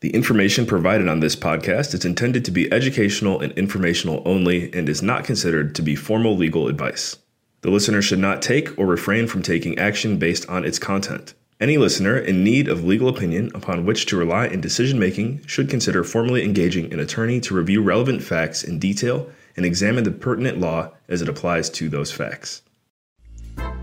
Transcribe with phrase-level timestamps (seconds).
[0.00, 4.88] The information provided on this podcast is intended to be educational and informational only and
[4.88, 7.18] is not considered to be formal legal advice.
[7.60, 11.34] The listener should not take or refrain from taking action based on its content.
[11.60, 15.68] Any listener in need of legal opinion upon which to rely in decision making should
[15.68, 20.58] consider formally engaging an attorney to review relevant facts in detail and examine the pertinent
[20.58, 22.62] law as it applies to those facts.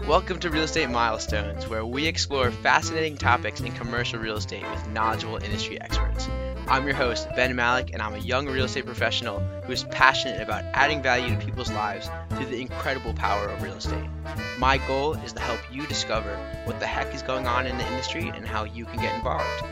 [0.07, 4.87] Welcome to Real Estate Milestones, where we explore fascinating topics in commercial real estate with
[4.91, 6.29] knowledgeable industry experts.
[6.69, 10.41] I'm your host, Ben Malik, and I'm a young real estate professional who is passionate
[10.41, 14.09] about adding value to people's lives through the incredible power of real estate.
[14.57, 17.87] My goal is to help you discover what the heck is going on in the
[17.87, 19.63] industry and how you can get involved.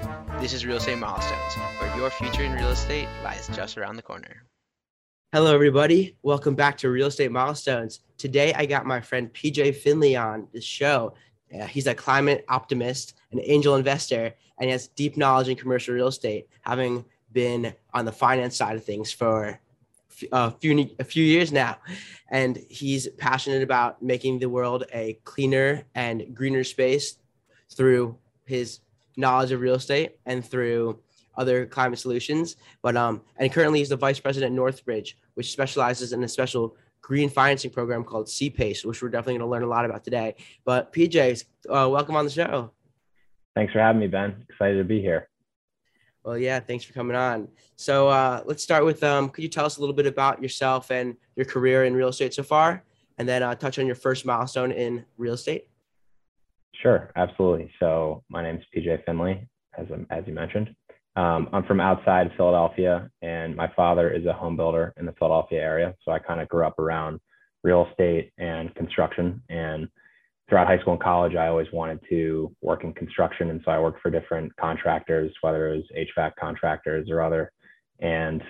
[0.42, 4.02] This is Real Estate Milestones, where your future in real estate lies just around the
[4.02, 4.45] corner.
[5.36, 6.16] Hello, everybody.
[6.24, 8.00] Welcome back to Real Estate Milestones.
[8.18, 11.14] Today, I got my friend PJ Finley on the show.
[11.54, 15.94] Uh, he's a climate optimist, an angel investor, and he has deep knowledge in commercial
[15.94, 17.04] real estate, having
[17.34, 19.60] been on the finance side of things for
[20.32, 21.80] a few a few years now,
[22.30, 27.18] and he's passionate about making the world a cleaner and greener space
[27.70, 28.80] through his
[29.18, 30.98] knowledge of real estate and through
[31.38, 32.56] other climate solutions.
[32.82, 36.76] But um, and currently he's the vice president at Northbridge, which specializes in a special
[37.02, 40.36] green financing program called CPACE, which we're definitely going to learn a lot about today.
[40.64, 42.72] But PJ, uh, welcome on the show.
[43.56, 44.44] Thanks for having me, Ben.
[44.50, 45.30] Excited to be here.
[46.24, 47.48] Well, yeah, thanks for coming on.
[47.76, 50.90] So uh, let's start with um, could you tell us a little bit about yourself
[50.90, 52.84] and your career in real estate so far,
[53.20, 55.70] and then uh, touch on your first milestone in real estate?
[56.82, 57.72] Sure, absolutely.
[57.80, 59.48] So my name is PJ Finley,
[59.78, 60.76] as as you mentioned.
[61.16, 65.62] Um, I'm from outside Philadelphia, and my father is a home builder in the Philadelphia
[65.62, 65.96] area.
[66.04, 67.22] So I kind of grew up around
[67.64, 69.42] real estate and construction.
[69.50, 69.88] And
[70.50, 73.50] throughout high school and college, I always wanted to work in construction.
[73.50, 77.52] And so I worked for different contractors, whether it was HVAC contractors or other.
[78.00, 78.44] And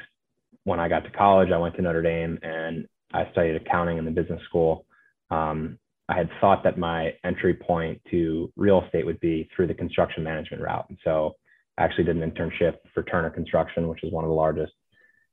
[0.64, 4.06] when I got to college, I went to Notre Dame and I studied accounting in
[4.06, 4.86] the business school.
[5.30, 5.78] Um,
[6.10, 10.24] I had thought that my entry point to real estate would be through the construction
[10.24, 10.86] management route.
[10.90, 11.36] And so
[11.78, 14.74] actually did an internship for Turner Construction, which is one of the largest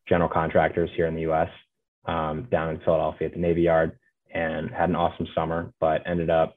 [0.09, 1.49] general contractors here in the US,
[2.07, 3.99] um, down in Philadelphia at the Navy Yard,
[4.35, 6.57] and had an awesome summer, but ended up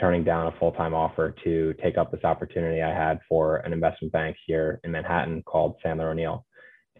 [0.00, 3.72] turning down a full time offer to take up this opportunity I had for an
[3.72, 6.44] investment bank here in Manhattan called Sandler O'Neill.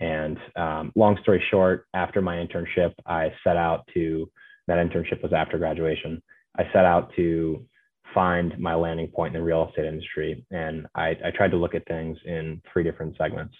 [0.00, 4.30] And um, long story short, after my internship, I set out to,
[4.66, 6.22] that internship was after graduation.
[6.58, 7.66] I set out to
[8.14, 10.44] find my landing point in the real estate industry.
[10.50, 13.54] And I, I tried to look at things in three different segments.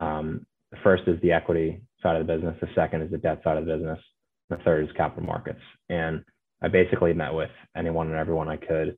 [0.00, 2.56] Um, the first is the equity side of the business.
[2.60, 3.98] The second is the debt side of the business.
[4.50, 5.60] The third is capital markets.
[5.88, 6.24] And
[6.62, 8.96] I basically met with anyone and everyone I could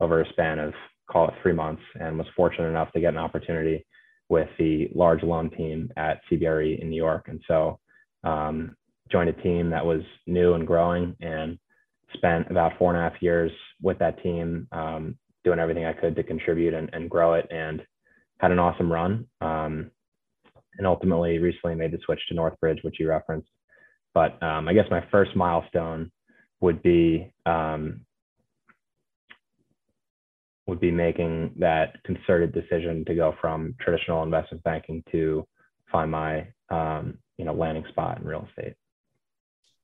[0.00, 0.72] over a span of
[1.10, 3.84] call it three months and was fortunate enough to get an opportunity
[4.28, 7.26] with the large loan team at CBRE in New York.
[7.26, 7.78] And so
[8.22, 8.76] um,
[9.10, 11.58] joined a team that was new and growing and
[12.14, 13.50] spent about four and a half years
[13.82, 17.82] with that team, um, doing everything I could to contribute and, and, grow it, and
[18.38, 19.26] had an awesome run.
[19.40, 19.90] Um,
[20.78, 23.48] and ultimately, recently made the switch to Northbridge, which you referenced.
[24.14, 26.10] But um, I guess my first milestone
[26.60, 28.00] would be um,
[30.66, 35.46] would be making that concerted decision to go from traditional investment banking to
[35.90, 38.74] find my um, you know landing spot in real estate.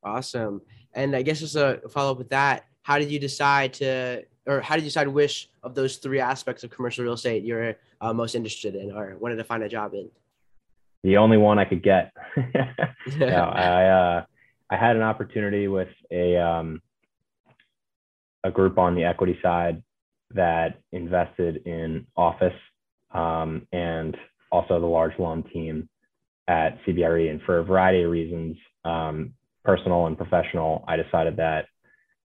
[0.02, 0.62] Awesome.
[0.94, 4.60] And I guess just a follow up with that, how did you decide to, or
[4.60, 8.12] how did you decide which of those three aspects of commercial real estate you're uh,
[8.12, 10.08] most interested in or wanted to find a job in?
[11.02, 12.12] The only one I could get.
[12.36, 14.24] no, I, uh,
[14.70, 16.80] I had an opportunity with a, um,
[18.44, 19.82] a group on the equity side
[20.36, 22.54] that invested in office
[23.12, 24.16] um, and
[24.52, 25.88] also the large loan team
[26.46, 27.32] at CBRE.
[27.32, 31.66] And for a variety of reasons, um, personal and professional, I decided that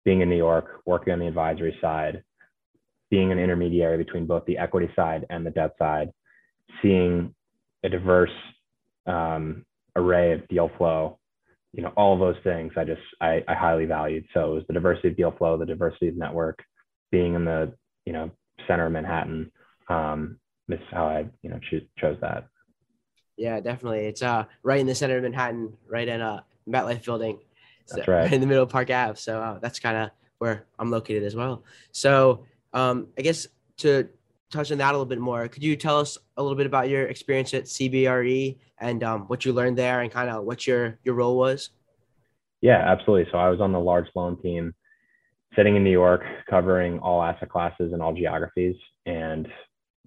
[0.07, 2.23] being in New York, working on the advisory side,
[3.11, 6.11] being an intermediary between both the equity side and the debt side,
[6.81, 7.35] seeing
[7.85, 8.31] a diverse
[9.07, 9.67] um,
[9.97, 11.19] array of deal flow,
[11.73, 14.25] you know, all of those things I just I, I highly valued.
[14.33, 16.63] So it was the diversity of deal flow, the diversity of network,
[17.11, 17.75] being in the
[18.07, 18.31] you know
[18.69, 19.51] center of Manhattan.
[19.89, 20.39] Um,
[20.69, 22.47] this is how I you know cho- chose that.
[23.37, 24.07] Yeah, definitely.
[24.07, 27.41] It's uh right in the center of Manhattan, right in uh MetLife building.
[27.87, 28.33] So, that's right.
[28.33, 29.17] In the middle of Park Ave.
[29.17, 31.65] So uh, that's kind of where I'm located as well.
[31.93, 33.47] So um, I guess
[33.79, 34.09] to
[34.51, 36.89] touch on that a little bit more, could you tell us a little bit about
[36.89, 40.99] your experience at CBRE and um, what you learned there and kind of what your,
[41.05, 41.71] your role was?
[42.61, 43.31] Yeah, absolutely.
[43.33, 44.75] So I was on the large loan team
[45.55, 49.49] sitting in New York, covering all asset classes and all geographies and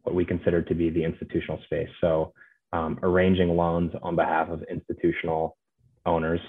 [0.04, 1.90] what we considered to be the institutional space.
[2.02, 2.34] So
[2.72, 5.58] um, arranging loans on behalf of institutional
[6.06, 6.42] owners,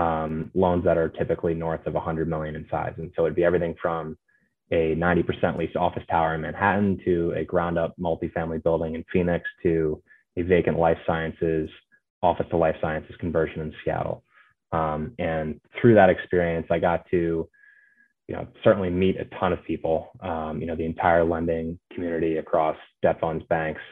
[0.00, 2.94] um, loans that are typically north of 100 million in size.
[2.96, 4.16] And so it'd be everything from
[4.72, 9.44] a 90% leased office tower in Manhattan to a ground up multifamily building in Phoenix
[9.62, 10.02] to
[10.38, 11.68] a vacant life sciences,
[12.22, 14.24] office to life sciences conversion in Seattle.
[14.72, 17.46] Um, and through that experience, I got to,
[18.26, 22.38] you know, certainly meet a ton of people, um, you know, the entire lending community
[22.38, 23.82] across debt funds, banks,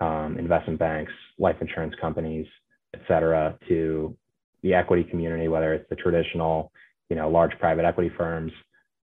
[0.00, 2.46] um, investment banks, life insurance companies,
[2.94, 4.16] et cetera, to
[4.64, 6.72] the equity community, whether it's the traditional,
[7.08, 8.50] you know, large private equity firms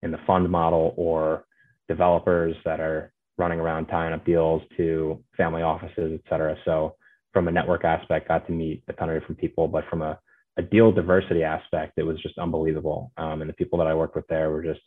[0.02, 1.44] in the fund model or
[1.88, 6.56] developers that are running around tying up deals to family offices, et cetera.
[6.66, 6.96] So
[7.34, 10.18] from a network aspect, got to meet a ton of different people, but from a,
[10.58, 13.12] a deal diversity aspect, it was just unbelievable.
[13.18, 14.82] Um, and the people that I worked with there were just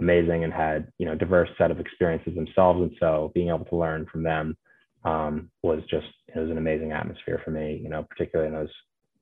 [0.00, 2.80] amazing and had, you know, diverse set of experiences themselves.
[2.80, 4.56] And so being able to learn from them
[5.04, 8.74] um, was just it was an amazing atmosphere for me, you know, particularly in those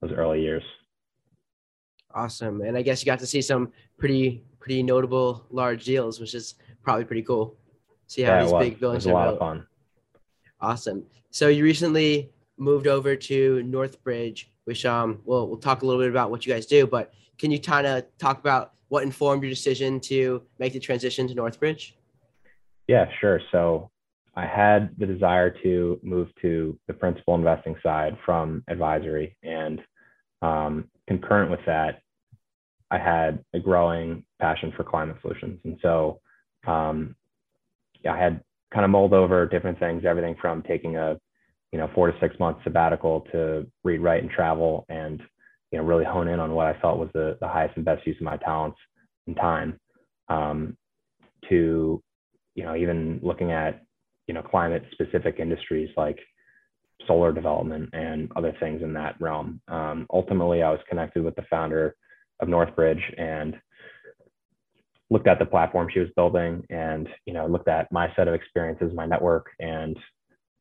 [0.07, 0.63] those early years.
[2.13, 6.33] Awesome, and I guess you got to see some pretty pretty notable large deals, which
[6.33, 7.57] is probably pretty cool.
[8.07, 9.67] See how yeah, these big buildings it was a lot of fun.
[10.61, 11.05] Awesome.
[11.31, 16.09] So you recently moved over to Northbridge, which um well we'll talk a little bit
[16.09, 19.49] about what you guys do, but can you kind of talk about what informed your
[19.49, 21.93] decision to make the transition to Northbridge?
[22.87, 23.41] Yeah, sure.
[23.51, 23.89] So
[24.35, 29.37] I had the desire to move to the principal investing side from advisory.
[29.43, 29.81] And
[30.45, 32.01] um, concurrent with that,
[32.91, 35.59] I had a growing passion for climate solutions.
[35.63, 36.19] And so
[36.67, 37.15] um,
[38.09, 38.41] I had
[38.73, 41.17] kind of mulled over different things, everything from taking a
[41.71, 45.19] you know four to six month sabbatical to read, write, and travel, and
[45.71, 48.05] you know really hone in on what I felt was the, the highest and best
[48.05, 48.77] use of my talents
[49.27, 49.79] and time.
[50.29, 50.77] Um,
[51.49, 52.01] to
[52.55, 53.83] you know even looking at
[54.27, 56.19] you know climate specific industries like
[57.07, 59.61] solar development and other things in that realm.
[59.67, 61.95] Um, ultimately, I was connected with the founder
[62.39, 63.55] of Northbridge and
[65.09, 68.33] looked at the platform she was building and you know looked at my set of
[68.33, 69.97] experiences my network and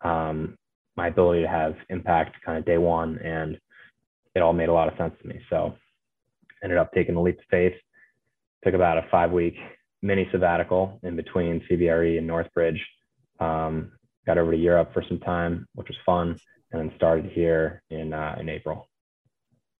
[0.03, 0.57] um,
[0.97, 3.59] my ability to have impact kind of day one and
[4.35, 5.41] it all made a lot of sense to me.
[5.49, 5.75] So
[6.63, 7.75] ended up taking the leap of faith.
[8.65, 9.55] Took about a five week
[10.03, 12.81] mini sabbatical in between cbre and northbridge.
[13.41, 13.93] Um,
[14.27, 16.39] got over to Europe for some time, which was fun,
[16.73, 18.89] and then started here in uh, in April.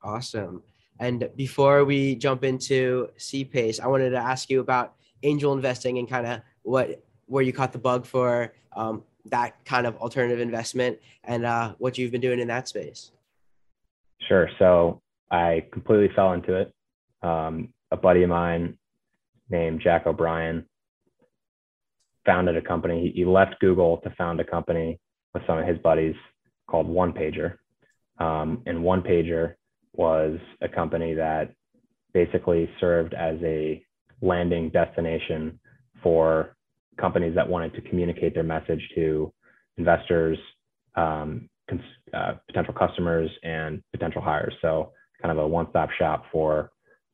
[0.03, 0.63] Awesome.
[1.01, 5.99] And before we jump into C Pace, I wanted to ask you about angel investing
[5.99, 10.41] and kind of what where you caught the bug for um, that kind of alternative
[10.41, 13.11] investment and uh, what you've been doing in that space.
[14.29, 14.49] Sure.
[14.59, 15.01] So
[15.31, 16.73] I completely fell into it.
[17.23, 18.77] Um, a buddy of mine
[19.49, 20.67] named Jack O'Brien
[22.27, 23.13] founded a company.
[23.15, 24.99] He left Google to found a company
[25.33, 26.15] with some of his buddies
[26.69, 27.57] called One Pager.
[28.19, 29.55] Um, and One Pager
[29.93, 31.53] was a company that
[32.13, 33.85] basically served as a
[34.21, 35.59] landing destination
[36.03, 36.57] for
[37.01, 39.33] companies that wanted to communicate their message to
[39.77, 40.39] investors,
[40.95, 41.81] um, cons-
[42.13, 44.55] uh, potential customers, and potential hires.
[44.63, 46.71] So, kind of a one stop shop for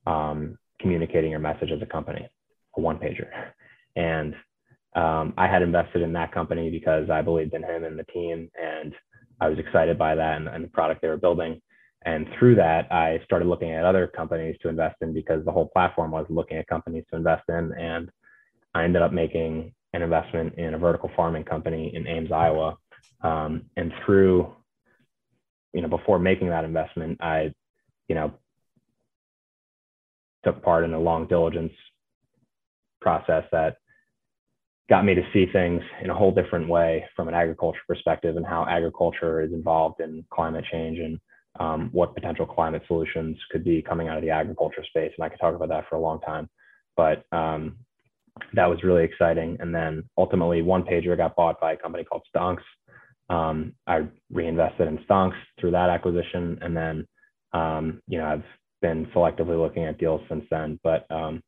[0.06, 2.28] um, communicating your message as a company,
[2.76, 3.28] a one pager.
[3.96, 4.34] And
[4.94, 8.50] um, I had invested in that company because I believed in him and the team,
[8.60, 8.94] and
[9.40, 11.60] I was excited by that and, and, the product they were building.
[12.04, 15.68] And through that, I started looking at other companies to invest in because the whole
[15.68, 17.72] platform was looking at companies to invest in.
[17.78, 18.10] And
[18.74, 22.76] I ended up making an investment in a vertical farming company in Ames, Iowa.
[23.22, 24.52] Um, and through,
[25.72, 27.52] you know, before making that investment, I,
[28.08, 28.32] you know,
[30.44, 31.72] took part in a long diligence
[33.00, 33.76] process that
[34.90, 38.44] got me to see things in a whole different way from an agriculture perspective and
[38.44, 41.18] how agriculture is involved in climate change and
[41.60, 45.12] um, what potential climate solutions could be coming out of the agriculture space.
[45.16, 46.48] And I could talk about that for a long time,
[46.96, 47.76] but um,
[48.54, 49.56] that was really exciting.
[49.60, 52.62] And then ultimately, One Pager got bought by a company called Stonks.
[53.28, 57.06] Um, I reinvested in Stonks through that acquisition, and then
[57.52, 58.44] um, you know I've
[58.82, 60.80] been selectively looking at deals since then.
[60.82, 61.42] But um,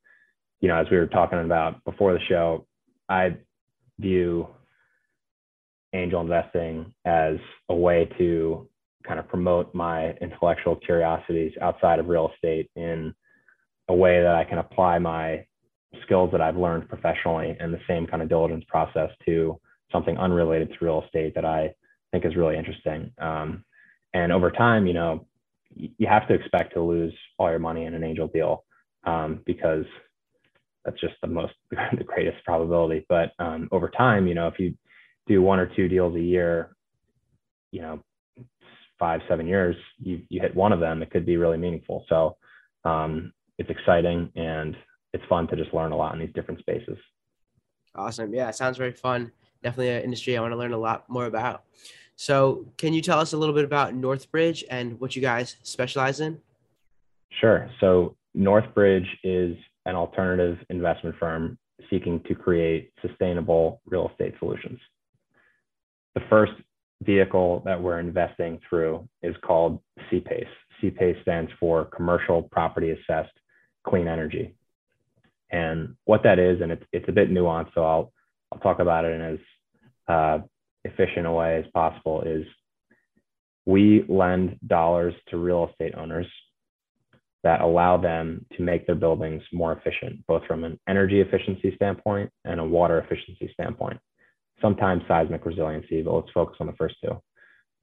[0.61, 2.67] you know, as we were talking about before the show,
[3.09, 3.37] I
[3.99, 4.49] view
[5.93, 7.37] angel investing as
[7.69, 8.69] a way to
[9.07, 13.15] kind of promote my intellectual curiosities outside of real estate in
[13.89, 15.45] a way that I can apply my
[16.03, 20.69] skills that I've learned professionally and the same kind of diligence process to something unrelated
[20.71, 21.75] to real estate that I
[22.11, 23.13] think is really interesting.
[23.19, 23.65] Um,
[24.15, 25.27] and over time, you know,
[25.75, 28.65] you have to expect to lose all your money in an angel deal
[29.05, 29.85] um, because
[30.85, 33.07] that's just the most the greatest probability.
[33.09, 34.75] But um, over time, you know, if you
[35.27, 36.75] do one or two deals a year,
[37.71, 38.01] you know,
[38.99, 42.05] five, seven years, you, you hit one of them, it could be really meaningful.
[42.09, 42.37] So
[42.85, 44.77] um, it's exciting and
[45.13, 46.97] it's fun to just learn a lot in these different spaces.
[47.95, 48.33] Awesome.
[48.35, 49.33] Yeah, it sounds very fun.
[49.63, 51.65] Definitely an industry I want to learn a lot more about.
[52.17, 56.21] So, can you tell us a little bit about Northbridge and what you guys specialize
[56.21, 56.41] in?
[57.41, 57.71] Sure.
[57.81, 61.59] So, Northbridge is an alternative investment firm
[61.91, 64.79] seeking to create sustainable real estate solutions.
[66.15, 66.53] The first
[67.03, 70.47] vehicle that we're investing through is called CPACE.
[70.83, 73.33] CPACE stands for Commercial Property Assessed
[73.87, 74.55] Clean Energy.
[75.51, 78.13] And what that is, and it's, it's a bit nuanced, so I'll,
[78.53, 79.39] I'll talk about it in as
[80.09, 80.39] uh,
[80.85, 82.47] efficient a way as possible, is
[83.67, 86.27] we lend dollars to real estate owners
[87.43, 92.31] that allow them to make their buildings more efficient, both from an energy efficiency standpoint
[92.45, 93.99] and a water efficiency standpoint.
[94.61, 97.21] Sometimes seismic resiliency, but let's focus on the first two.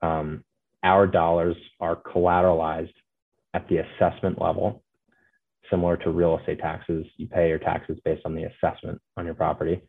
[0.02, 0.44] Um,
[0.84, 2.94] our dollars are collateralized
[3.54, 4.82] at the assessment level,
[5.70, 7.06] similar to real estate taxes.
[7.18, 9.82] You pay your taxes based on the assessment on your property.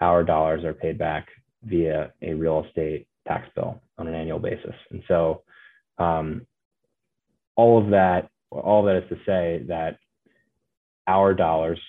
[0.00, 1.28] Our dollars are paid back
[1.62, 4.74] via a real estate tax bill on an annual basis.
[4.90, 5.42] And so
[5.98, 6.46] um,
[7.54, 9.98] all of that all that is to say that
[11.06, 11.80] our dollars,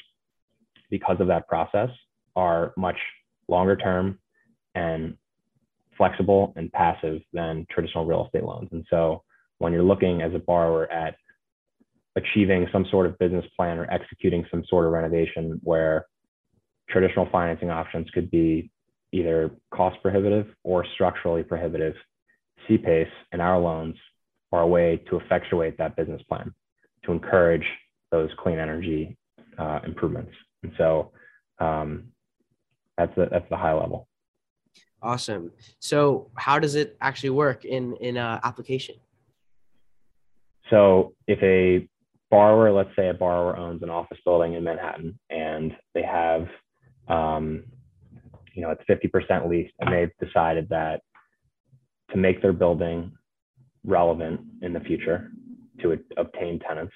[0.89, 1.89] because of that process,
[2.35, 2.97] are much
[3.47, 4.19] longer term
[4.75, 5.17] and
[5.97, 8.69] flexible and passive than traditional real estate loans.
[8.71, 9.23] And so
[9.57, 11.15] when you're looking as a borrower at
[12.15, 16.05] achieving some sort of business plan or executing some sort of renovation where
[16.89, 18.69] traditional financing options could be
[19.11, 21.93] either cost prohibitive or structurally prohibitive,
[22.67, 23.95] CPACE and our loans
[24.51, 26.53] are a way to effectuate that business plan
[27.05, 27.65] to encourage
[28.11, 29.17] those clean energy
[29.57, 30.31] uh, improvements.
[30.63, 31.11] And so
[31.59, 32.11] um,
[32.97, 34.07] that's the, that's the high level.
[35.01, 35.51] Awesome.
[35.79, 38.95] So how does it actually work in in uh, application?
[40.69, 41.87] So if a
[42.29, 46.47] borrower, let's say a borrower owns an office building in Manhattan and they have,
[47.07, 47.63] um,
[48.53, 51.01] you know, it's 50% leased and they've decided that
[52.11, 53.11] to make their building
[53.85, 55.31] relevant in the future
[55.81, 56.93] to obtain tenants,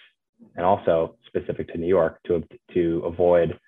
[0.55, 3.59] and also specific to New York to to avoid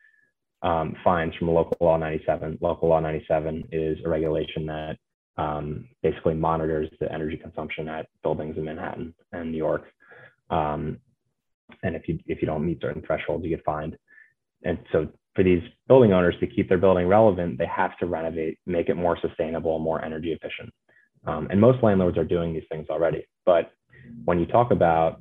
[0.62, 2.58] um, fines from local law 97.
[2.62, 4.98] Local law 97 is a regulation that
[5.38, 9.84] um, basically monitors the energy consumption at buildings in Manhattan and New York.
[10.50, 11.00] Um,
[11.84, 13.98] and if you if you don't meet certain thresholds, you get fined.
[14.64, 18.58] And so for these building owners to keep their building relevant, they have to renovate,
[18.66, 20.74] make it more sustainable, more energy efficient.
[21.26, 23.26] Um, and most landlords are doing these things already.
[23.46, 23.72] But
[24.26, 25.20] when you talk about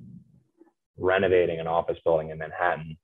[0.98, 2.96] renovating an office building in Manhattan,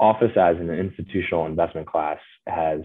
[0.00, 2.80] office as an institutional investment class has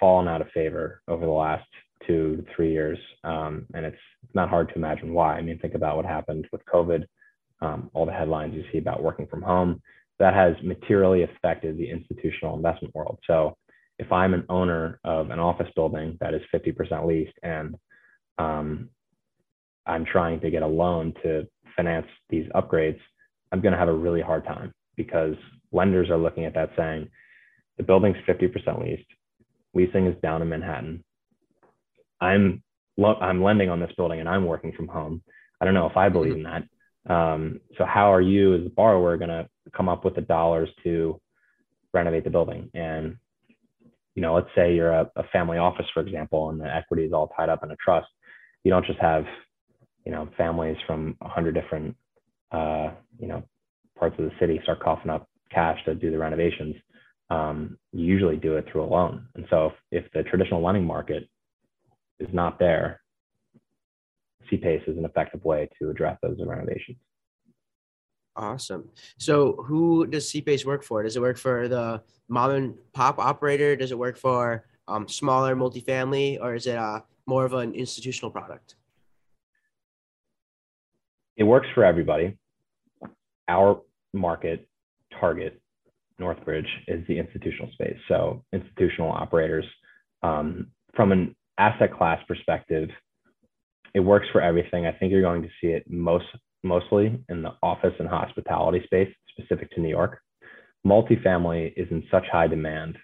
[0.00, 1.66] fallen out of favor over the last
[2.06, 2.98] two to three years.
[3.22, 3.96] Um, and it's
[4.34, 5.36] not hard to imagine why.
[5.36, 7.04] I mean, think about what happened with COVID,
[7.60, 9.80] um, all the headlines you see about working from home.
[10.18, 13.18] That has materially affected the institutional investment world.
[13.26, 13.56] So
[14.04, 17.76] if I'm an owner of an office building that is 50% leased and
[18.38, 18.90] um,
[19.86, 21.46] I'm trying to get a loan to
[21.76, 22.98] finance these upgrades,
[23.50, 25.36] I'm going to have a really hard time because
[25.72, 27.08] lenders are looking at that saying
[27.76, 29.08] the building's 50% leased,
[29.74, 31.02] leasing is down in Manhattan.
[32.20, 32.62] I'm
[33.20, 35.20] I'm lending on this building and I'm working from home.
[35.60, 36.62] I don't know if I believe in that.
[37.12, 40.68] Um, so how are you as a borrower going to come up with the dollars
[40.84, 41.20] to
[41.92, 42.70] renovate the building?
[42.72, 43.16] And
[44.14, 47.12] you know, let's say you're a, a family office, for example, and the equity is
[47.12, 48.06] all tied up in a trust.
[48.62, 49.24] You don't just have
[50.04, 51.96] you know, families from a hundred different,
[52.52, 53.42] uh, you know,
[53.98, 56.74] parts of the city start coughing up cash to do the renovations.
[57.30, 59.26] Um, you usually do it through a loan.
[59.34, 61.28] And so if, if the traditional lending market
[62.20, 63.00] is not there,
[64.52, 66.98] CPACE is an effective way to address those renovations.
[68.36, 68.88] Awesome.
[69.18, 71.02] So who does CPACE work for?
[71.02, 73.76] Does it work for the mom and pop operator?
[73.76, 78.30] Does it work for um, smaller multifamily or is it uh, more of an institutional
[78.30, 78.74] product?
[81.36, 82.36] it works for everybody.
[83.48, 84.68] Our market
[85.20, 85.60] target,
[86.20, 87.98] Northbridge, is the institutional space.
[88.08, 89.64] So institutional operators.
[90.22, 92.88] Um, from an asset class perspective,
[93.94, 94.86] it works for everything.
[94.86, 96.26] I think you're going to see it most
[96.64, 100.20] mostly in the office and hospitality space, specific to New York.
[100.86, 102.98] Multifamily is in such high demand,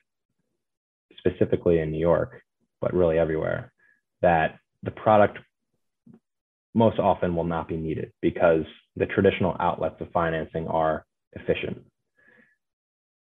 [1.19, 2.43] specifically in New York,
[2.81, 3.73] but really everywhere,
[4.23, 5.39] that the product
[6.75, 8.65] most often will not be needed because
[8.97, 11.83] the traditional outlets of financing are efficient.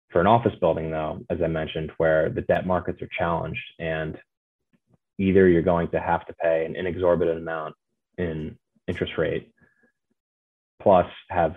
[0.09, 4.17] For an office building, though, as I mentioned, where the debt markets are challenged and
[5.17, 7.75] either you're going to have to pay an inexorbitant amount
[8.17, 9.51] in interest rate,
[10.85, 11.55] plus have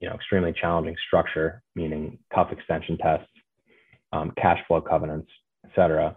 [0.00, 3.26] you know extremely challenging structure, meaning tough extension tests,
[4.12, 5.28] um, cash flow covenants,
[5.66, 6.16] etc.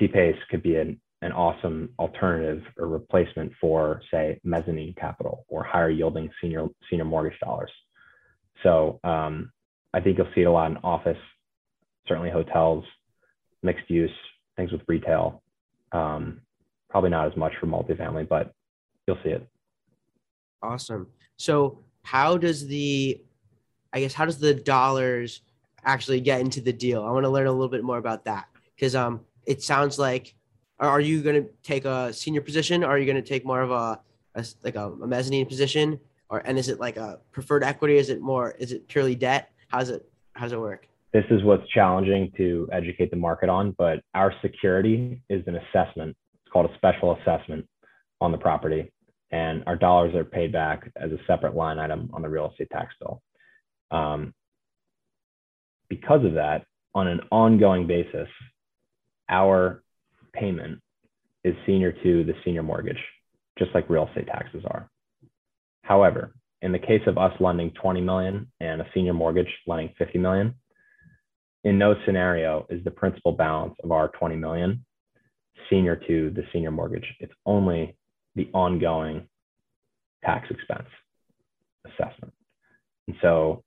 [0.00, 5.90] CPACE could be an, an awesome alternative or replacement for, say, mezzanine capital or higher
[5.90, 7.70] yielding senior senior mortgage dollars.
[8.62, 9.50] So um,
[9.92, 11.18] I think you'll see it a lot in office,
[12.06, 12.84] certainly hotels,
[13.64, 14.10] mixed use,
[14.56, 15.42] things with retail.
[15.90, 16.42] Um,
[16.90, 18.52] probably not as much for multifamily, but
[19.08, 19.48] you'll see it.
[20.62, 21.08] Awesome.
[21.36, 23.20] So how does the,
[23.92, 25.42] I guess, how does the dollars
[25.84, 27.04] actually get into the deal?
[27.04, 30.34] I want to learn a little bit more about that because um, it sounds like,
[30.78, 32.84] are you going to take a senior position?
[32.84, 34.00] Or are you going to take more of a,
[34.34, 35.98] a like a, a mezzanine position?
[36.28, 37.96] Or and is it like a preferred equity?
[37.96, 38.50] Is it more?
[38.58, 39.50] Is it purely debt?
[39.68, 40.06] How's it?
[40.34, 40.86] How's it work?
[41.16, 46.14] this is what's challenging to educate the market on, but our security is an assessment.
[46.34, 47.66] It's called a special assessment
[48.20, 48.92] on the property,
[49.30, 52.70] and our dollars are paid back as a separate line item on the real estate
[52.70, 53.22] tax bill.
[53.90, 54.34] Um,
[55.88, 56.64] because of that,
[56.94, 58.28] on an ongoing basis,
[59.28, 59.82] our
[60.32, 60.80] payment
[61.44, 63.02] is senior to the senior mortgage,
[63.58, 64.88] just like real estate taxes are.
[65.82, 70.18] However, in the case of us lending 20 million and a senior mortgage lending 50
[70.18, 70.54] million,
[71.64, 74.84] in no scenario is the principal balance of our 20 million
[75.68, 77.06] senior to the senior mortgage.
[77.20, 77.96] It's only
[78.36, 79.26] the ongoing
[80.24, 80.88] tax expense
[81.86, 82.32] assessment.
[83.08, 83.64] And so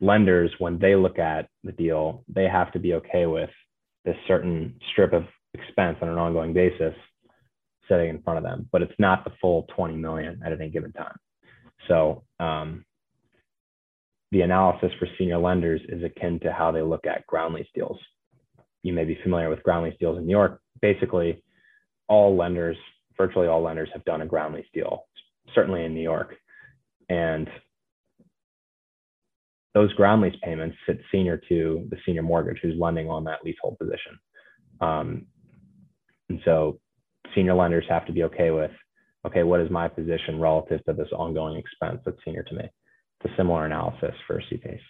[0.00, 3.50] lenders, when they look at the deal, they have to be okay with
[4.04, 6.94] this certain strip of expense on an ongoing basis
[7.88, 10.92] sitting in front of them, but it's not the full 20 million at any given
[10.92, 11.16] time.
[11.88, 12.84] So um,
[14.30, 17.98] the analysis for senior lenders is akin to how they look at ground lease deals.
[18.82, 20.60] You may be familiar with ground lease deals in New York.
[20.80, 21.42] Basically,
[22.08, 22.76] all lenders,
[23.20, 25.06] virtually all lenders, have done a ground lease deal,
[25.54, 26.36] certainly in New York.
[27.10, 27.46] And
[29.74, 33.78] those ground lease payments sit senior to the senior mortgage who's lending on that leasehold
[33.78, 34.18] position.
[34.80, 35.26] Um,
[36.30, 36.80] and so
[37.34, 38.70] senior lenders have to be okay with,
[39.26, 42.64] okay, what is my position relative to this ongoing expense that's senior to me?
[42.64, 44.80] It's a similar analysis for CPACE.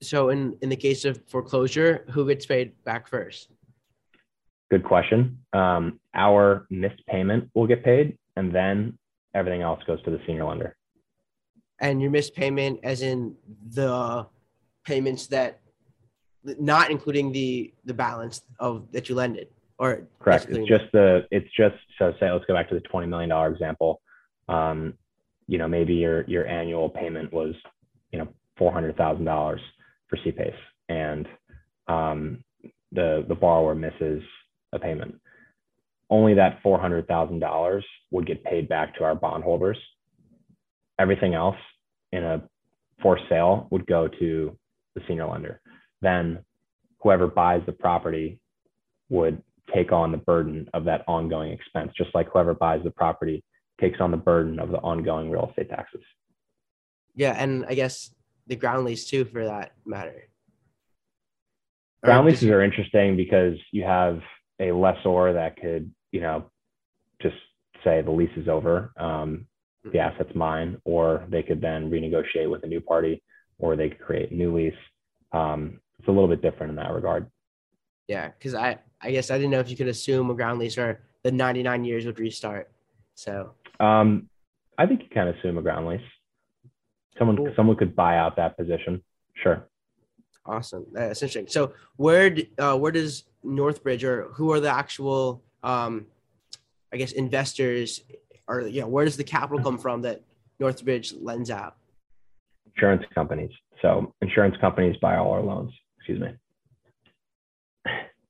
[0.00, 3.50] So in in the case of foreclosure, who gets paid back first?
[4.70, 5.38] Good question.
[5.52, 8.98] Um, our missed payment will get paid, and then
[9.34, 10.76] everything else goes to the senior lender.
[11.78, 13.36] And your missed payment, as in
[13.68, 14.26] the
[14.84, 15.60] payments that,
[16.42, 19.48] not including the the balance of that you lended,
[19.78, 20.46] or correct.
[20.48, 21.26] It's just the.
[21.30, 22.30] It's just so say.
[22.30, 24.00] Let's go back to the twenty million dollar example.
[24.48, 24.94] Um,
[25.46, 27.54] you know, maybe your your annual payment was,
[28.10, 29.60] you know, four hundred thousand dollars
[30.08, 30.54] for CPACE,
[30.88, 31.28] and
[31.88, 32.42] um,
[32.92, 34.22] the the borrower misses
[34.72, 35.20] a payment.
[36.08, 39.78] Only that four hundred thousand dollars would get paid back to our bondholders.
[40.98, 41.56] Everything else
[42.12, 42.42] in a
[43.02, 44.56] forced sale would go to
[44.94, 45.60] the senior lender.
[46.00, 46.44] Then
[47.00, 48.38] whoever buys the property
[49.08, 49.42] would
[49.74, 53.42] take on the burden of that ongoing expense, just like whoever buys the property
[53.80, 56.02] takes on the burden of the ongoing real estate taxes.
[57.14, 58.14] Yeah, and I guess
[58.46, 60.28] the ground lease too, for that matter.
[62.04, 64.20] Ground leases are interesting because you have
[64.60, 66.50] a lessor that could, you know,
[67.20, 67.36] just
[67.84, 69.46] say the lease is over, um,
[69.84, 69.98] the mm-hmm.
[69.98, 73.22] asset's mine, or they could then renegotiate with a new party,
[73.58, 74.74] or they could create a new lease.
[75.32, 77.30] Um, it's a little bit different in that regard.
[78.08, 80.78] Yeah, because I, I guess I didn't know if you could assume a ground lease
[80.78, 82.70] or the 99 years would restart.
[83.14, 84.28] So um,
[84.78, 86.00] I think you can assume a ground lease.
[87.18, 87.52] Someone cool.
[87.56, 89.02] someone could buy out that position.
[89.34, 89.66] Sure.
[90.44, 90.86] Awesome.
[90.92, 91.48] That's interesting.
[91.48, 96.06] So where uh, where does Northbridge or who are the actual um,
[96.92, 98.02] I guess investors
[98.48, 100.22] or you know where does the capital come from that
[100.60, 101.76] Northbridge lends out?
[102.74, 103.50] Insurance companies.
[103.82, 105.72] So insurance companies buy all our loans.
[105.98, 106.34] Excuse me.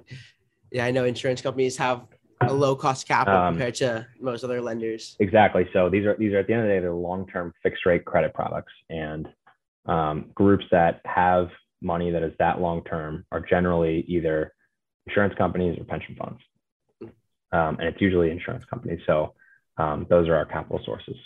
[0.70, 2.06] yeah, I know insurance companies have
[2.42, 5.16] a low cost capital um, compared to most other lenders.
[5.20, 5.68] Exactly.
[5.72, 7.86] So these are these are at the end of the day they're long term fixed
[7.86, 9.28] rate credit products, and
[9.86, 11.48] um, groups that have
[11.82, 14.52] money that is that long term are generally either
[15.06, 16.40] insurance companies or pension funds,
[17.52, 19.00] um, and it's usually insurance companies.
[19.06, 19.34] So
[19.78, 21.16] um, those are our capital sources.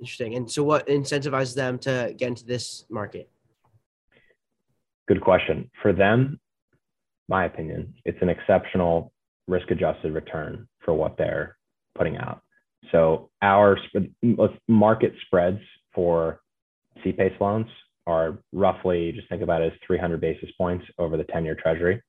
[0.00, 0.34] Interesting.
[0.34, 3.30] And so, what incentivizes them to get into this market?
[5.06, 5.70] Good question.
[5.82, 6.40] For them,
[7.28, 9.12] my opinion, it's an exceptional
[9.46, 11.56] risk adjusted return for what they're
[11.94, 12.42] putting out.
[12.92, 13.78] So our
[14.68, 15.60] market spreads
[15.94, 16.40] for
[17.04, 17.66] CPACE loans
[18.06, 22.02] are roughly, just think about it as 300 basis points over the 10 year treasury.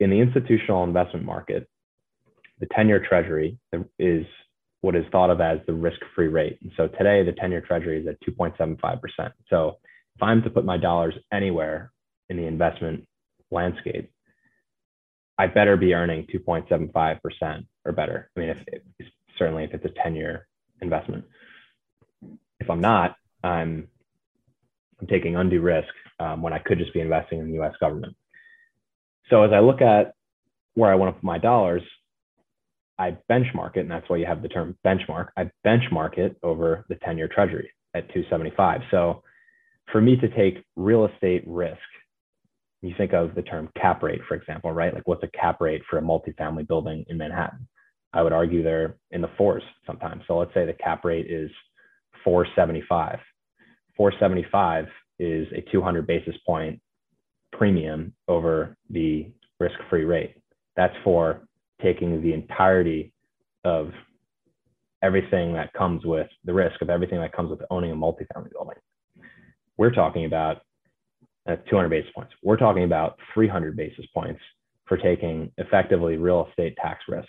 [0.00, 1.68] In the institutional investment market,
[2.60, 3.58] the 10 year treasury
[3.98, 4.26] is
[4.80, 6.58] what is thought of as the risk free rate.
[6.62, 9.32] And so today, the 10 year treasury is at 2.75%.
[9.48, 9.78] So
[10.16, 11.92] if I'm to put my dollars anywhere
[12.28, 13.06] in the investment
[13.50, 14.10] landscape,
[15.38, 18.30] I better be earning 2.75% or better.
[18.36, 18.48] I mean,
[18.98, 19.06] if,
[19.38, 20.46] certainly if it's a 10 year
[20.80, 21.24] investment.
[22.60, 23.88] If I'm not, I'm
[25.00, 27.74] I'm taking undue risk um, when I could just be investing in the U.S.
[27.78, 28.16] government.
[29.30, 30.14] So as I look at
[30.74, 31.82] where I want to put my dollars,
[32.98, 35.28] I benchmark it, and that's why you have the term benchmark.
[35.36, 38.80] I benchmark it over the 10-year Treasury at 275.
[38.90, 39.22] So
[39.92, 41.78] for me to take real estate risk,
[42.82, 44.94] you think of the term cap rate, for example, right?
[44.94, 47.68] Like what's a cap rate for a multifamily building in Manhattan?
[48.12, 50.22] I would argue they're in the fours sometimes.
[50.26, 51.50] So let's say the cap rate is
[52.24, 53.18] 475.
[53.96, 54.86] 475
[55.18, 56.80] is a 200 basis point
[57.58, 60.36] premium over the risk-free rate.
[60.76, 61.42] That's for
[61.82, 63.12] taking the entirety
[63.64, 63.90] of
[65.02, 68.76] everything that comes with the risk of everything that comes with owning a multifamily building.
[69.76, 70.62] We're talking about
[71.48, 72.32] uh, 200 basis points.
[72.42, 74.40] We're talking about 300 basis points
[74.86, 77.28] for taking effectively real estate tax risk,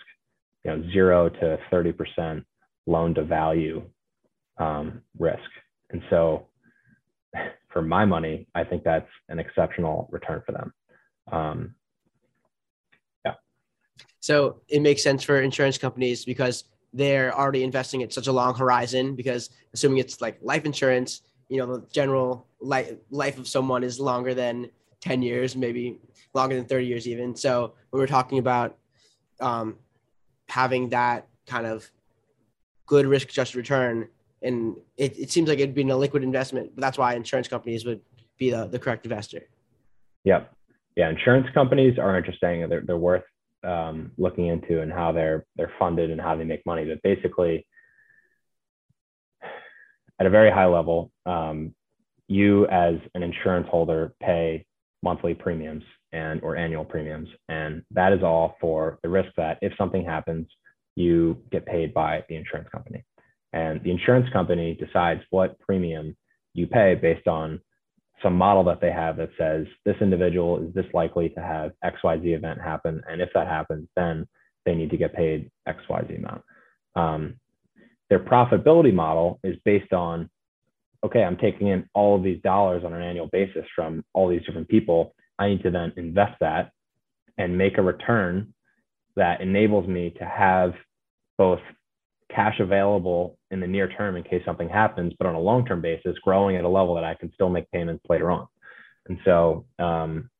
[0.64, 2.44] you know, zero to 30%
[2.86, 3.82] loan to value
[4.58, 5.38] um, risk.
[5.90, 6.46] And so
[7.70, 10.72] for my money, I think that's an exceptional return for them.
[11.30, 11.74] Um,
[13.24, 13.34] yeah.
[14.20, 18.54] So it makes sense for insurance companies because they're already investing at such a long
[18.54, 19.14] horizon.
[19.14, 24.00] Because assuming it's like life insurance, you know, the general life life of someone is
[24.00, 26.00] longer than ten years, maybe
[26.34, 27.36] longer than thirty years, even.
[27.36, 28.76] So when we're talking about
[29.40, 29.76] um,
[30.48, 31.88] having that kind of
[32.86, 34.08] good risk adjusted return,
[34.42, 36.72] and it, it seems like it'd be a liquid investment.
[36.74, 38.00] But that's why insurance companies would
[38.38, 39.42] be the, the correct investor.
[40.24, 40.52] Yep.
[40.96, 42.68] Yeah, insurance companies are interesting.
[42.68, 43.22] They're, they're worth
[43.64, 46.84] um, looking into and how they're they're funded and how they make money.
[46.84, 47.66] But basically,
[50.18, 51.74] at a very high level, um,
[52.28, 54.66] you as an insurance holder pay
[55.02, 59.72] monthly premiums and or annual premiums, and that is all for the risk that if
[59.78, 60.46] something happens,
[60.96, 63.04] you get paid by the insurance company.
[63.52, 66.16] And the insurance company decides what premium
[66.54, 67.60] you pay based on
[68.22, 72.36] some model that they have that says this individual is this likely to have XYZ
[72.36, 73.02] event happen.
[73.08, 74.26] And if that happens, then
[74.66, 76.42] they need to get paid XYZ amount.
[76.94, 77.36] Um,
[78.08, 80.28] their profitability model is based on
[81.02, 84.44] okay, I'm taking in all of these dollars on an annual basis from all these
[84.44, 85.14] different people.
[85.38, 86.72] I need to then invest that
[87.38, 88.52] and make a return
[89.16, 90.74] that enables me to have
[91.38, 91.60] both
[92.34, 95.80] cash available in the near term in case something happens, but on a long term
[95.80, 98.46] basis, growing at a level that I can still make payments later on.
[99.08, 100.30] And so, um,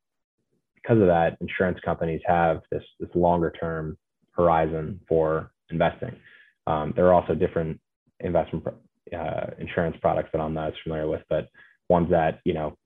[0.74, 3.98] because of that, insurance companies have this, this longer term
[4.32, 6.16] horizon for investing.
[6.66, 7.80] Um, there are also different
[8.20, 11.48] investment uh, insurance products that I'm not as familiar with, but
[11.88, 12.76] ones that, you know,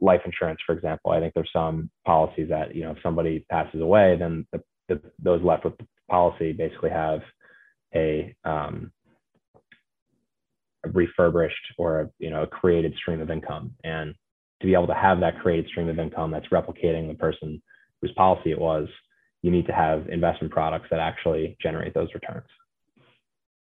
[0.00, 3.80] life insurance, for example, I think there's some policies that, you know, if somebody passes
[3.80, 7.20] away, then the, the, those left with the policy basically have
[7.94, 8.92] a, um,
[10.92, 13.74] refurbished or you know a created stream of income.
[13.84, 14.14] And
[14.60, 17.62] to be able to have that created stream of income that's replicating the person
[18.00, 18.88] whose policy it was
[19.42, 22.46] you need to have investment products that actually generate those returns.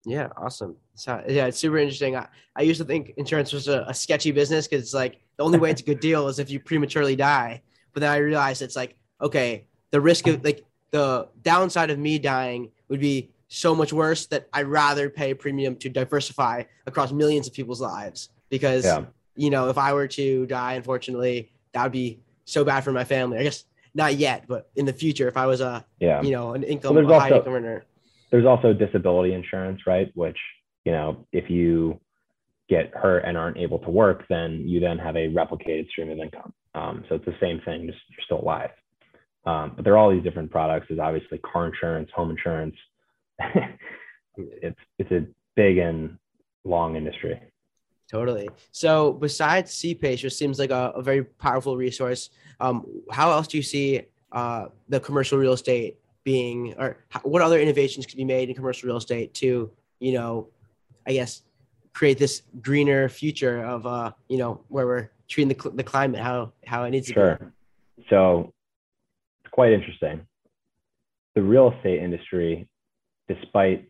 [0.04, 0.76] Yeah awesome.
[0.94, 2.16] So, yeah it's super interesting.
[2.16, 5.44] I, I used to think insurance was a, a sketchy business because it's like the
[5.44, 7.62] only way it's a good deal is if you prematurely die.
[7.92, 12.18] But then i realized it's like okay the risk of like the downside of me
[12.18, 17.12] dying would be so much worse that I'd rather pay a premium to diversify across
[17.12, 18.30] millions of people's lives.
[18.50, 19.04] Because yeah.
[19.36, 23.04] you know if I were to die unfortunately that would be so bad for my
[23.04, 23.38] family.
[23.38, 23.64] I guess
[23.94, 26.20] not yet but in the future if I was a yeah.
[26.22, 27.84] you know an income well, high also, income earner.
[28.30, 30.10] there's also disability insurance right?
[30.14, 30.38] Which
[30.84, 32.00] you know if you
[32.68, 36.18] get hurt and aren't able to work then you then have a replicated stream of
[36.18, 36.52] income.
[36.74, 38.70] Um, so it's the same thing just you're still alive.
[39.46, 40.86] Um, but there are all these different products.
[40.88, 42.74] There's obviously car insurance home insurance
[44.36, 46.18] it's it's a big and
[46.64, 47.40] long industry.
[48.10, 48.48] Totally.
[48.70, 53.56] So besides CPACE, which seems like a, a very powerful resource, um, how else do
[53.56, 58.24] you see uh, the commercial real estate being, or how, what other innovations could be
[58.24, 59.70] made in commercial real estate to,
[60.00, 60.48] you know,
[61.06, 61.42] I guess
[61.92, 66.52] create this greener future of, uh, you know, where we're treating the, the climate how
[66.66, 67.38] how it needs sure.
[67.38, 67.44] to be.
[67.44, 67.52] Sure.
[68.10, 68.52] So
[69.44, 70.26] it's quite interesting.
[71.34, 72.68] The real estate industry
[73.28, 73.88] despite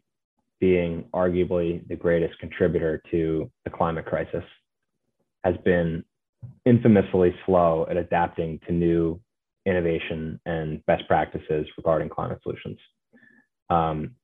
[0.60, 4.44] being arguably the greatest contributor to the climate crisis,
[5.44, 6.04] has been
[6.64, 9.20] infamously slow at adapting to new
[9.66, 12.78] innovation and best practices regarding climate solutions.
[13.70, 14.14] Um,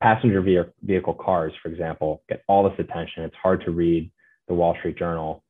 [0.00, 0.42] passenger
[0.82, 3.24] vehicle cars, for example, get all this attention.
[3.24, 4.10] It's hard to read
[4.48, 5.42] the Wall Street Journal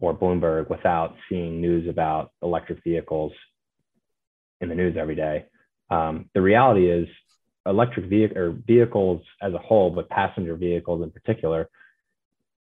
[0.00, 3.32] or Bloomberg without seeing news about electric vehicles
[4.60, 5.46] in the news every day.
[5.90, 7.08] Um, the reality is,
[7.68, 11.68] electric vehicle or vehicles as a whole, but passenger vehicles in particular,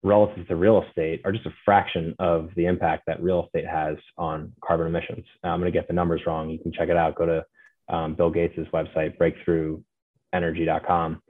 [0.03, 3.97] relative to real estate, are just a fraction of the impact that real estate has
[4.17, 5.25] on carbon emissions.
[5.43, 6.49] I'm going to get the numbers wrong.
[6.49, 7.15] You can check it out.
[7.15, 11.21] Go to um, Bill Gates' website, breakthroughenergy.com.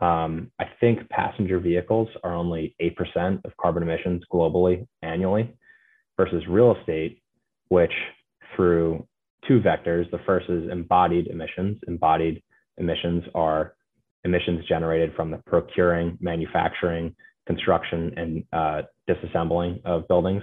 [0.00, 5.54] Um, I think passenger vehicles are only 8% of carbon emissions globally annually
[6.16, 7.22] versus real estate,
[7.68, 7.92] which
[8.56, 9.06] through
[9.46, 11.78] two vectors, the first is embodied emissions.
[11.86, 12.42] Embodied
[12.78, 13.74] emissions are
[14.24, 17.14] emissions generated from the procuring, manufacturing,
[17.46, 20.42] construction, and uh, disassembling of buildings.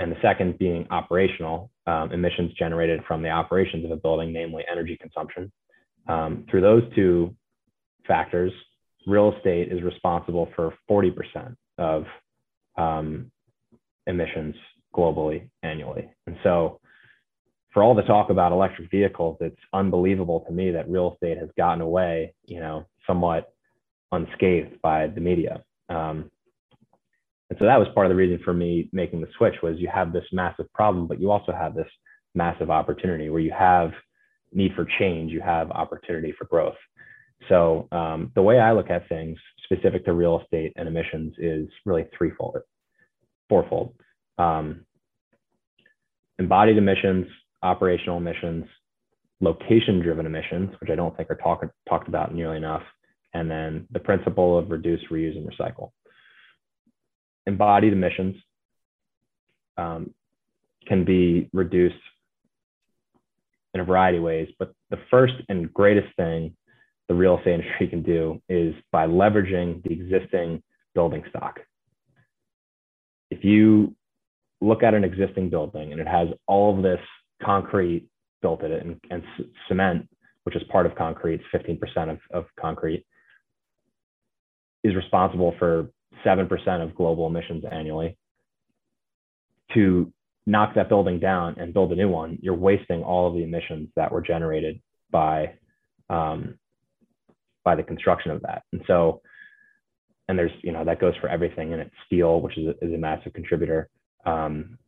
[0.00, 4.62] And the second being operational, um, emissions generated from the operations of a building, namely
[4.70, 5.50] energy consumption.
[6.06, 7.34] Um, through those two
[8.06, 8.52] factors,
[9.06, 12.04] real estate is responsible for 40% of
[12.76, 13.30] um,
[14.06, 14.54] emissions
[14.94, 16.08] globally annually.
[16.26, 16.80] And so,
[17.72, 21.48] for all the talk about electric vehicles, it's unbelievable to me that real estate has
[21.56, 23.52] gotten away, you know, somewhat
[24.12, 25.62] unscathed by the media.
[25.88, 26.30] Um,
[27.50, 29.88] and so that was part of the reason for me making the switch was you
[29.92, 31.88] have this massive problem, but you also have this
[32.34, 33.90] massive opportunity where you have
[34.52, 36.76] need for change, you have opportunity for growth.
[37.48, 41.68] So um, the way I look at things specific to real estate and emissions is
[41.84, 42.58] really threefold,
[43.48, 43.94] fourfold.
[44.38, 44.86] Um,
[46.38, 47.26] embodied emissions,
[47.62, 48.66] operational emissions,
[49.40, 52.82] location-driven emissions, which I don't think are talk, talked about nearly enough,
[53.34, 55.90] and then the principle of reduce, reuse, and recycle.
[57.46, 58.36] Embodied emissions
[59.76, 60.14] um,
[60.86, 61.94] can be reduced
[63.74, 66.56] in a variety of ways, but the first and greatest thing
[67.08, 70.62] the real estate industry can do is by leveraging the existing
[70.94, 71.60] building stock.
[73.30, 73.94] If you
[74.60, 77.00] look at an existing building and it has all of this
[77.42, 78.08] concrete
[78.42, 79.22] built it and, and
[79.68, 80.08] cement,
[80.44, 81.78] which is part of concrete, 15%
[82.10, 83.04] of, of concrete,
[84.84, 85.90] is responsible for
[86.24, 88.16] 7% of global emissions annually.
[89.74, 90.12] To
[90.46, 93.88] knock that building down and build a new one, you're wasting all of the emissions
[93.96, 95.54] that were generated by
[96.08, 96.58] um,
[97.64, 98.62] by the construction of that.
[98.72, 99.20] And so,
[100.26, 102.94] and there's, you know, that goes for everything and it's steel, which is a, is
[102.94, 103.90] a massive contributor,
[104.24, 104.78] um,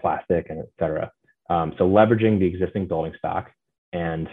[0.00, 1.10] plastic and et cetera.
[1.50, 3.50] Um, so leveraging the existing building stock
[3.92, 4.28] and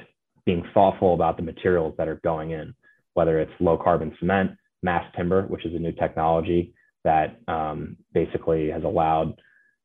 [0.46, 2.74] being thoughtful about the materials that are going in,
[3.16, 4.52] whether it's low carbon cement,
[4.84, 9.34] mass timber, which is a new technology that um, basically has allowed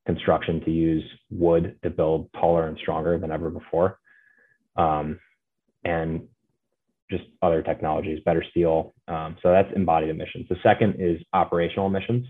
[0.07, 3.99] construction to use wood to build taller and stronger than ever before.
[4.77, 5.19] Um,
[5.85, 6.23] and
[7.11, 8.95] just other technologies, better steel.
[9.09, 10.47] Um, so that's embodied emissions.
[10.49, 12.27] The second is operational emissions,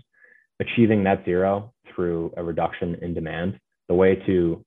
[0.59, 3.59] achieving net zero through a reduction in demand.
[3.87, 4.63] The way to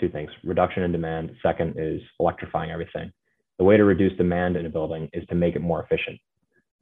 [0.00, 1.32] two things, reduction in demand.
[1.42, 3.12] Second is electrifying everything.
[3.58, 6.18] The way to reduce demand in a building is to make it more efficient.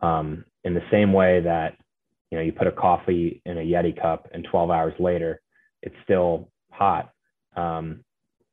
[0.01, 1.77] Um, in the same way that
[2.31, 5.41] you know you put a coffee in a Yeti cup and 12 hours later
[5.83, 7.11] it's still hot.
[7.57, 8.05] Um,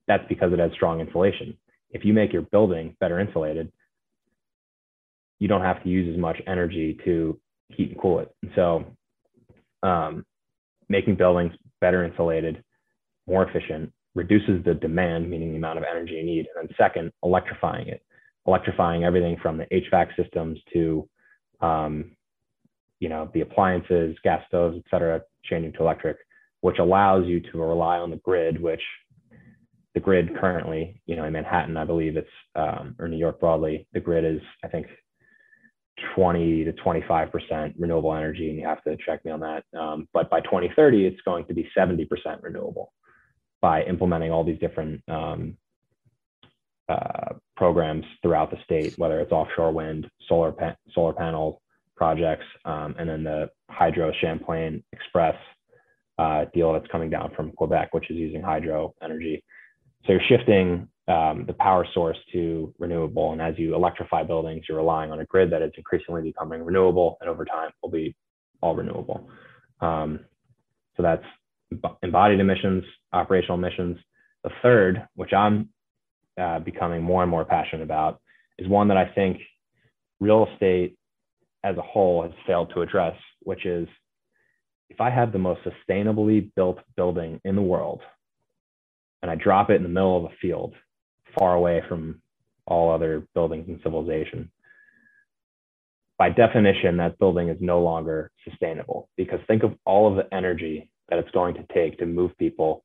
[0.08, 1.56] that's because it has strong insulation
[1.92, 3.72] if you make your building better insulated,
[5.40, 8.32] you don't have to use as much energy to heat and cool it.
[8.42, 8.86] And so,
[9.84, 10.26] um,
[10.90, 12.64] making buildings better insulated,
[13.28, 16.48] more efficient, reduces the demand, meaning the amount of energy you need.
[16.54, 18.04] And then, second, electrifying it,
[18.46, 21.08] electrifying everything from the HVAC systems to,
[21.62, 22.12] um,
[23.00, 26.18] you know, the appliances, gas stoves, et cetera, changing to electric,
[26.60, 28.82] which allows you to rely on the grid, which
[29.94, 33.88] the grid currently, you know, in Manhattan, I believe it's, um, or New York broadly,
[33.94, 34.88] the grid is, I think,
[36.16, 39.64] 20 to 25% renewable energy, and you have to check me on that.
[39.78, 42.08] Um, but by 2030, it's going to be 70%
[42.42, 42.92] renewable
[43.62, 45.58] by implementing all these different um,
[46.88, 51.62] uh, programs throughout the state, whether it's offshore wind, solar pa- solar panel
[51.96, 55.36] projects, um, and then the Hydro Champlain Express
[56.18, 59.44] uh, deal that's coming down from Quebec, which is using hydro energy.
[60.06, 63.32] So you're shifting um, the power source to renewable.
[63.32, 67.18] And as you electrify buildings, you're relying on a grid that is increasingly becoming renewable
[67.22, 68.16] and over time will be
[68.62, 69.30] all renewable.
[69.82, 70.22] Um,
[70.96, 71.24] so that's
[72.04, 73.98] embodied emissions, operational emissions.
[74.44, 75.70] The third, which I'm
[76.40, 78.22] uh, becoming more and more passionate about,
[78.58, 79.40] is one that I think
[80.20, 80.98] real estate
[81.64, 83.88] as a whole has failed to address, which is
[84.90, 88.02] if I have the most sustainably built building in the world,
[89.22, 90.74] and I drop it in the middle of a field,
[91.38, 92.22] far away from
[92.66, 94.52] all other buildings and civilization.
[96.18, 100.90] By definition, that building is no longer sustainable because think of all of the energy
[101.10, 102.84] that it's going to take to move people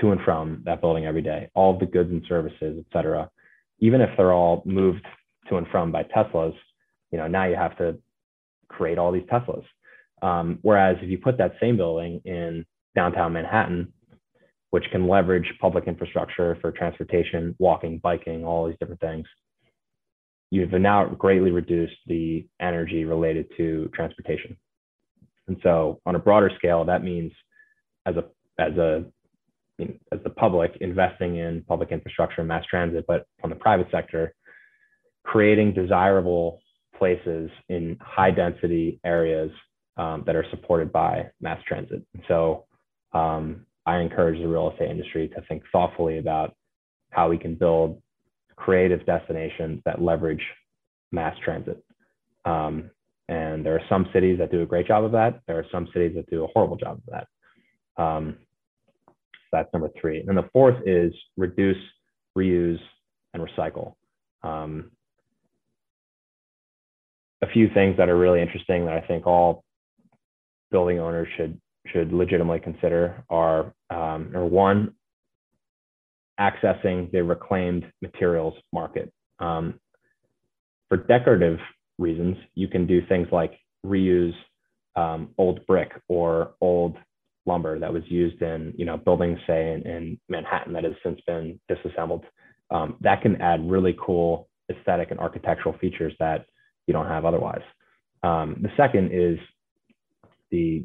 [0.00, 3.30] to and from that building every day, all the goods and services, et cetera.
[3.80, 5.04] Even if they're all moved
[5.48, 6.54] to and from by Teslas,
[7.10, 7.98] you know, now you have to
[8.68, 9.64] create all these Teslas.
[10.22, 13.92] Um, whereas if you put that same building in downtown Manhattan,
[14.70, 19.26] which can leverage public infrastructure for transportation, walking, biking, all these different things,
[20.50, 24.56] you've now greatly reduced the energy related to transportation.
[25.48, 27.32] And so on a broader scale, that means
[28.06, 28.24] as a
[28.58, 29.04] as a
[30.12, 34.34] as the public investing in public infrastructure and mass transit, but on the private sector,
[35.24, 36.60] creating desirable
[36.98, 39.50] places in high density areas
[39.96, 42.02] um, that are supported by mass transit.
[42.28, 42.66] So
[43.12, 46.54] um, I encourage the real estate industry to think thoughtfully about
[47.10, 48.02] how we can build
[48.56, 50.44] creative destinations that leverage
[51.10, 51.82] mass transit.
[52.44, 52.90] Um,
[53.28, 55.40] and there are some cities that do a great job of that.
[55.46, 57.26] There are some cities that do a horrible job of that.
[58.00, 58.36] Um,
[59.52, 60.24] that's number three.
[60.26, 61.76] And the fourth is reduce,
[62.36, 62.80] reuse,
[63.34, 63.94] and recycle.
[64.42, 64.90] Um,
[67.42, 69.64] a few things that are really interesting that I think all
[70.70, 71.60] building owners should
[71.92, 74.94] should legitimately consider are um, or one
[76.38, 79.12] accessing the reclaimed materials market.
[79.38, 79.80] Um,
[80.88, 81.58] for decorative
[81.98, 84.34] reasons, you can do things like reuse
[84.96, 86.96] um, old brick or old
[87.46, 91.20] lumber that was used in you know buildings say in, in Manhattan that has since
[91.26, 92.24] been disassembled.
[92.70, 96.46] Um, that can add really cool aesthetic and architectural features that
[96.86, 97.62] you don't have otherwise.
[98.22, 99.38] Um, the second is
[100.50, 100.84] the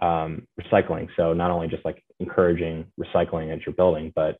[0.00, 1.08] um, recycling.
[1.16, 4.38] So not only just like encouraging recycling at your building, but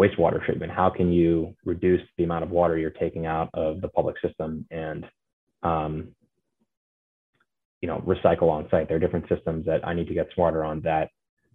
[0.00, 0.72] wastewater treatment.
[0.72, 4.66] How can you reduce the amount of water you're taking out of the public system
[4.70, 5.06] and
[5.62, 6.08] um,
[7.82, 8.88] you know recycle on site?
[8.88, 11.10] There are different systems that I need to get smarter on that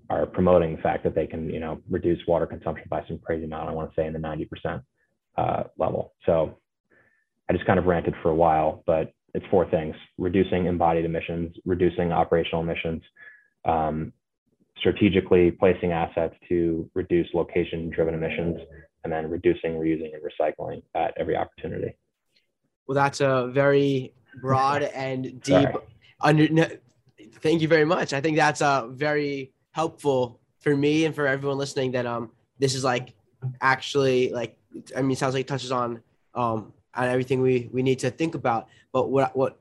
[0.09, 3.45] are promoting the fact that they can you know reduce water consumption by some crazy
[3.45, 3.69] amount.
[3.69, 4.81] I want to say in the 90%
[5.37, 6.13] uh, level.
[6.25, 6.57] So
[7.49, 11.55] I just kind of ranted for a while, but it's four things: reducing embodied emissions,
[11.65, 13.01] reducing operational emissions,
[13.65, 14.11] um,
[14.79, 18.59] strategically placing assets to reduce location-driven emissions,
[19.03, 21.95] and then reducing, reusing, and recycling at every opportunity.
[22.87, 25.69] Well, that's a very broad and deep.
[26.19, 26.80] Under,
[27.41, 28.13] thank you very much.
[28.13, 31.91] I think that's uh, very helpful for me and for everyone listening.
[31.91, 33.13] That um, this is like
[33.62, 34.58] actually like
[34.95, 36.01] I mean, sounds like touches on
[36.34, 38.67] um and everything we we need to think about.
[38.91, 39.60] But what what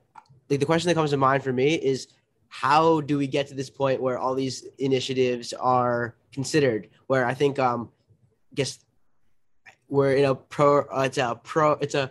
[0.48, 2.08] the, the question that comes to mind for me is
[2.48, 6.88] how do we get to this point where all these initiatives are considered?
[7.06, 7.90] Where I think um,
[8.52, 8.78] I guess
[9.88, 12.10] we're in a pro uh, it's a pro it's a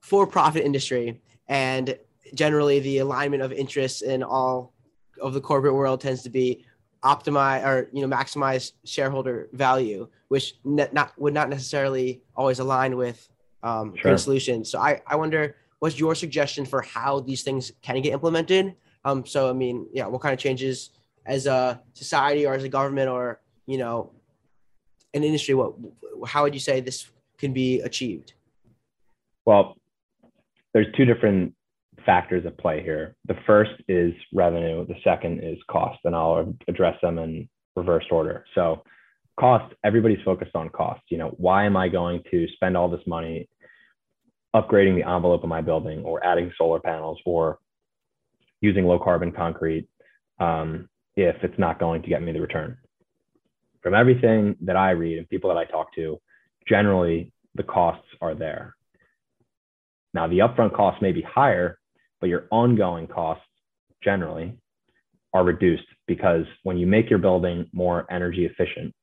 [0.00, 1.98] for-profit industry and
[2.32, 4.72] generally the alignment of interests in all
[5.20, 6.64] of the corporate world tends to be
[7.04, 12.96] optimize or you know maximize shareholder value which ne- not would not necessarily always align
[12.96, 13.28] with
[13.62, 14.18] um, sure.
[14.18, 14.70] solutions.
[14.70, 18.74] So I, I wonder what's your suggestion for how these things can get implemented?
[19.04, 20.90] Um, so I mean, yeah, what kind of changes
[21.26, 24.12] as a society or as a government or you know
[25.14, 25.54] an industry?
[25.54, 25.74] What
[26.26, 28.34] how would you say this can be achieved?
[29.44, 29.76] Well,
[30.72, 31.54] there's two different
[32.06, 33.16] factors at play here.
[33.26, 34.86] The first is revenue.
[34.86, 38.44] The second is cost, and I'll address them in reverse order.
[38.54, 38.84] So
[39.38, 43.04] cost everybody's focused on cost you know why am i going to spend all this
[43.04, 43.48] money
[44.54, 47.58] upgrading the envelope of my building or adding solar panels or
[48.60, 49.88] using low carbon concrete
[50.40, 52.76] um, if it's not going to get me the return.
[53.82, 56.20] From everything that I read and people that I talk to,
[56.66, 58.74] generally the costs are there.
[60.14, 61.78] Now, the upfront costs may be higher,
[62.24, 63.44] but your ongoing costs
[64.02, 64.56] generally
[65.34, 68.94] are reduced because when you make your building more energy efficient,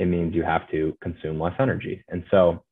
[0.00, 2.02] it means you have to consume less energy.
[2.08, 2.64] And so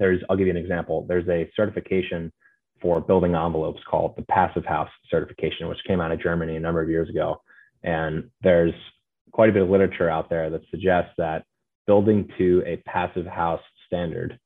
[0.00, 1.06] there's, I'll give you an example.
[1.08, 2.32] There's a certification
[2.82, 6.82] for building envelopes called the Passive House certification, which came out of Germany a number
[6.82, 7.40] of years ago.
[7.84, 8.74] And there's
[9.30, 11.44] quite a bit of literature out there that suggests that
[11.86, 14.36] building to a passive house standard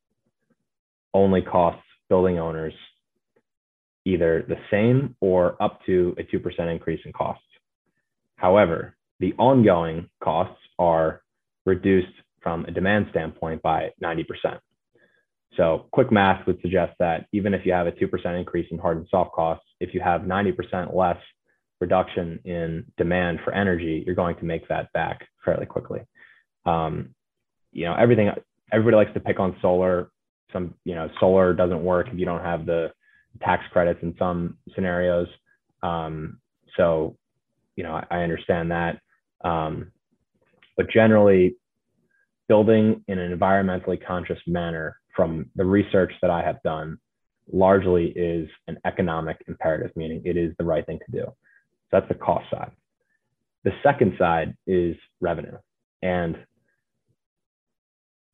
[1.15, 1.81] only costs
[2.11, 2.75] building owners
[4.05, 7.45] either the same or up to a 2% increase in costs.
[8.37, 11.23] However, the ongoing costs are
[11.65, 14.25] reduced from a demand standpoint by 90%.
[15.57, 18.99] So quick math would suggest that even if you have a 2% increase in hard
[18.99, 21.19] and soft costs, if you have 90% less
[21.81, 26.01] reduction in demand for energy, you're going to make that back fairly quickly.
[26.67, 27.15] Um,
[27.73, 28.31] you know, everything,
[28.73, 30.11] everybody likes to pick on solar.
[30.53, 32.93] Some, you know, solar doesn't work if you don't have the
[33.43, 35.29] tax credits in some scenarios.
[35.83, 36.39] Um,
[36.77, 37.17] so,
[37.77, 39.01] you know, I, I understand that.
[39.45, 39.93] Um,
[40.77, 41.57] but generally,
[42.49, 46.99] building in an environmentally conscious manner from the research that I have done
[47.53, 51.25] largely is an economic imperative, meaning it is the right thing to do.
[51.25, 51.35] So
[51.93, 52.73] that's the cost side.
[53.65, 55.57] The second side is revenue.
[56.03, 56.37] And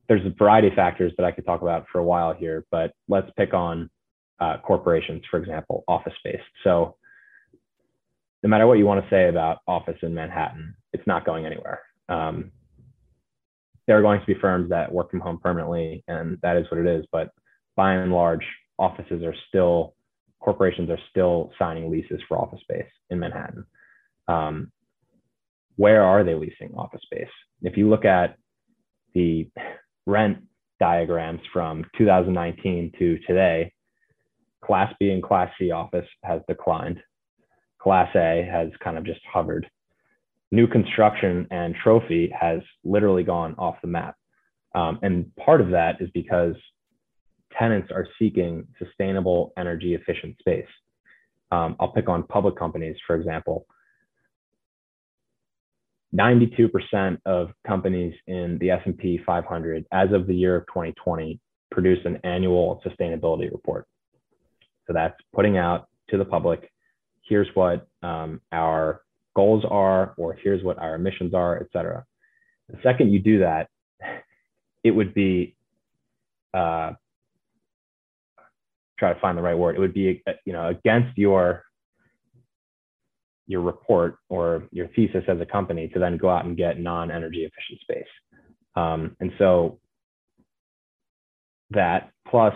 [0.08, 2.92] there's a variety of factors that I could talk about for a while here, but
[3.08, 3.90] let's pick on
[4.40, 6.40] uh, corporations, for example, office space.
[6.64, 6.96] So
[8.42, 11.80] no matter what you want to say about office in Manhattan, it's not going anywhere.
[12.08, 12.52] Um,
[13.86, 16.80] there are going to be firms that work from home permanently, and that is what
[16.80, 17.04] it is.
[17.12, 17.30] But
[17.76, 18.44] by and large,
[18.78, 19.94] offices are still,
[20.40, 23.64] corporations are still signing leases for office space in Manhattan.
[24.28, 24.72] Um,
[25.76, 27.28] where are they leasing office space?
[27.62, 28.36] If you look at
[29.14, 29.48] the
[30.06, 30.38] rent
[30.78, 33.72] diagrams from 2019 to today,
[34.64, 37.00] Class B and Class C office has declined.
[37.80, 39.68] Class A has kind of just hovered.
[40.52, 44.16] New construction and trophy has literally gone off the map.
[44.74, 46.54] Um, and part of that is because
[47.58, 50.68] tenants are seeking sustainable energy efficient space.
[51.50, 53.66] Um, I'll pick on public companies, for example.
[56.14, 61.40] 92% of companies in the S&P 500 as of the year of 2020
[61.70, 63.86] produce an annual sustainability report.
[64.90, 66.68] So that's putting out to the public,
[67.22, 69.02] here's what um, our
[69.36, 72.04] goals are, or here's what our emissions are, et cetera.
[72.68, 73.68] The second you do that,
[74.82, 75.54] it would be,
[76.52, 76.94] uh,
[78.98, 81.62] try to find the right word, it would be, uh, you know, against your
[83.46, 87.44] your report or your thesis as a company to then go out and get non-energy
[87.44, 88.12] efficient space.
[88.74, 89.78] Um, and so
[91.70, 92.54] that plus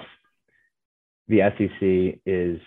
[1.29, 2.61] the SEC is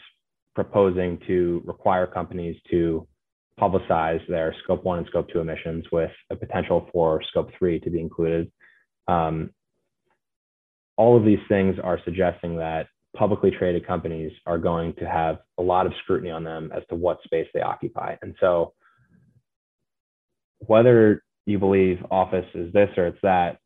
[0.55, 3.07] proposing to require companies to
[3.59, 7.89] publicize their scope one and scope two emissions with a potential for scope three to
[7.89, 8.51] be included.
[9.07, 9.51] Um,
[10.95, 15.61] all of these things are suggesting that publicly traded companies are going to have a
[15.61, 18.15] lot of scrutiny on them as to what space they occupy.
[18.21, 18.73] And so,
[20.59, 23.59] whether you believe office is this or it's that,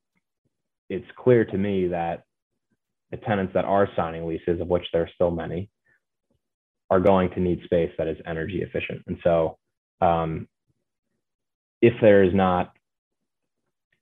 [0.90, 2.24] it's clear to me that
[3.12, 5.70] the tenants that are signing leases, of which there are still many,
[6.90, 9.02] are going to need space that is energy efficient.
[9.08, 9.58] And so,
[10.02, 10.48] um,
[11.82, 12.74] if there is not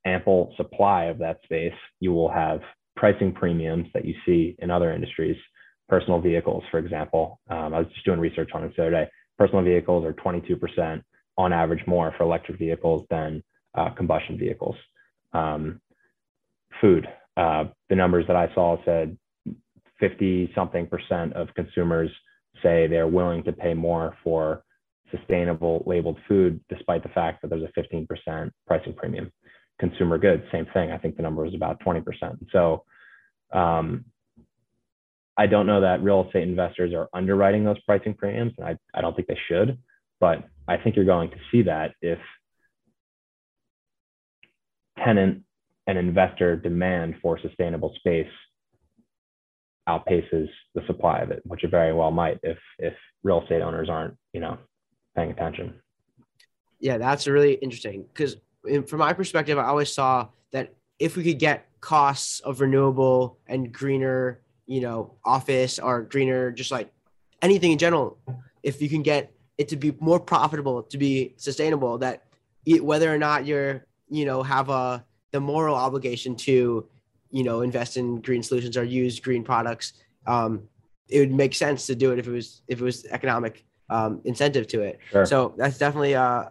[0.05, 2.61] ample supply of that space, you will have
[2.95, 5.37] pricing premiums that you see in other industries.
[5.87, 9.07] Personal vehicles, for example, um, I was just doing research on this the other day.
[9.37, 11.01] Personal vehicles are 22%
[11.37, 13.41] on average more for electric vehicles than
[13.75, 14.75] uh, combustion vehicles.
[15.33, 15.79] Um,
[16.81, 17.07] food,
[17.39, 19.17] uh, the numbers that I saw said
[20.01, 22.09] 50 something percent of consumers
[22.61, 24.63] say they're willing to pay more for
[25.09, 29.31] sustainable labeled food, despite the fact that there's a 15% pricing premium.
[29.79, 30.91] Consumer goods, same thing.
[30.91, 32.03] I think the number was about 20%.
[32.51, 32.83] So
[33.53, 34.03] um,
[35.37, 38.99] I don't know that real estate investors are underwriting those pricing premiums, and I, I
[38.99, 39.77] don't think they should,
[40.19, 42.19] but I think you're going to see that if
[45.03, 45.43] tenant
[45.89, 48.27] and investor demand for sustainable space
[49.89, 53.89] outpaces the supply of it, which it very well might if if real estate owners
[53.89, 54.59] aren't, you know,
[55.15, 55.73] paying attention.
[56.79, 58.35] Yeah, that's really interesting because
[58.87, 63.73] from my perspective, I always saw that if we could get costs of renewable and
[63.73, 66.93] greener, you know, office or greener, just like
[67.41, 68.19] anything in general,
[68.61, 72.25] if you can get it to be more profitable, to be sustainable, that
[72.79, 76.87] whether or not you're, you know, have a the moral obligation to,
[77.29, 79.93] you know, invest in green solutions or use green products,
[80.27, 80.63] um,
[81.07, 84.21] it would make sense to do it if it was if it was economic um,
[84.25, 84.99] incentive to it.
[85.11, 85.25] Sure.
[85.25, 86.45] So that's definitely uh,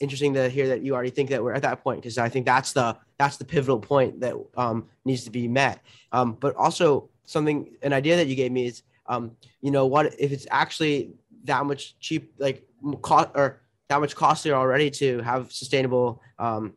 [0.00, 2.46] interesting to hear that you already think that we're at that point because I think
[2.46, 5.80] that's the that's the pivotal point that um, needs to be met.
[6.12, 10.14] Um, but also something an idea that you gave me is um, you know what
[10.18, 11.14] if it's actually
[11.44, 12.66] that much cheap like
[13.02, 16.74] cost or that much costlier already to have sustainable um,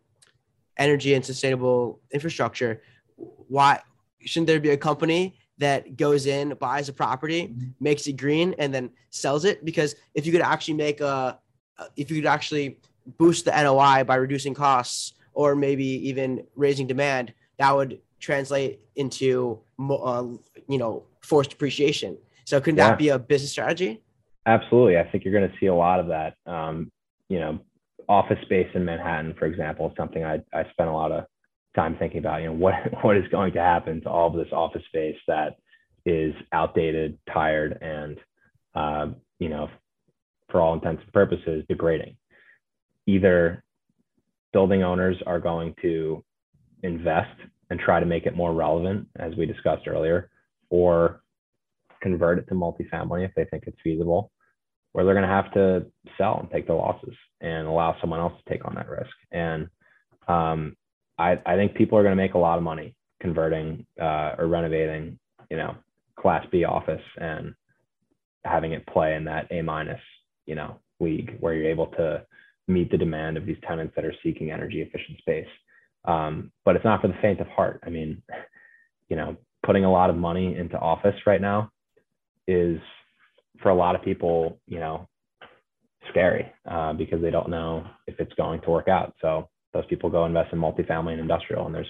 [0.78, 2.82] energy and sustainable infrastructure,
[3.48, 3.82] why
[4.22, 7.70] shouldn't there be a company that goes in, buys a property, mm-hmm.
[7.80, 9.66] makes it green, and then sells it?
[9.66, 11.40] Because if you could actually make a,
[11.96, 12.80] if you could actually
[13.18, 19.60] boost the NOI by reducing costs or maybe even raising demand, that would translate into,
[19.80, 20.26] uh,
[20.68, 22.18] you know, forced appreciation.
[22.46, 22.90] So couldn't yeah.
[22.90, 24.02] that be a business strategy?
[24.46, 24.98] Absolutely.
[24.98, 26.36] I think you're going to see a lot of that.
[26.46, 26.92] Um,
[27.30, 27.60] you know,
[28.08, 31.26] office space in Manhattan, for example, is something I, I spent a lot of
[31.76, 32.42] time thinking about.
[32.42, 35.58] You know, what what is going to happen to all of this office space that
[36.06, 38.18] is outdated, tired, and
[38.76, 39.08] uh,
[39.40, 39.70] you know,
[40.50, 42.16] for all intents and purposes, degrading.
[43.06, 43.64] Either
[44.54, 46.24] building owners are going to
[46.84, 47.40] invest
[47.70, 50.30] and try to make it more relevant, as we discussed earlier,
[50.70, 51.22] or
[52.02, 54.32] convert it to multifamily if they think it's feasible,
[54.92, 55.86] where they're going to have to
[56.18, 59.14] sell and take the losses and allow someone else to take on that risk.
[59.32, 59.68] And
[60.28, 60.76] um,
[61.18, 64.48] I, I think people are going to make a lot of money converting uh, or
[64.48, 65.20] renovating,
[65.50, 65.76] you know,
[66.20, 67.54] Class B office and
[68.44, 70.02] having it play in that A minus,
[70.46, 72.26] you know, league where you're able to
[72.68, 75.48] meet the demand of these tenants that are seeking energy efficient space.
[76.06, 77.82] Um, but it's not for the faint of heart.
[77.86, 78.22] I mean,
[79.10, 81.72] you know, putting a lot of money into office right now
[82.48, 82.80] is
[83.62, 85.08] for a lot of people, you know,
[86.10, 89.14] scary uh, because they don't know if it's going to work out.
[89.22, 91.90] So those people go invest in multifamily and industrial, and there's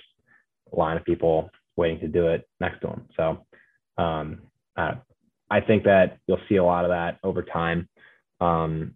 [0.74, 3.06] a line of people waiting to do it next to them.
[3.16, 3.46] So
[4.02, 4.42] um,
[4.76, 4.96] uh,
[5.50, 7.88] I think that you'll see a lot of that over time,
[8.42, 8.96] um,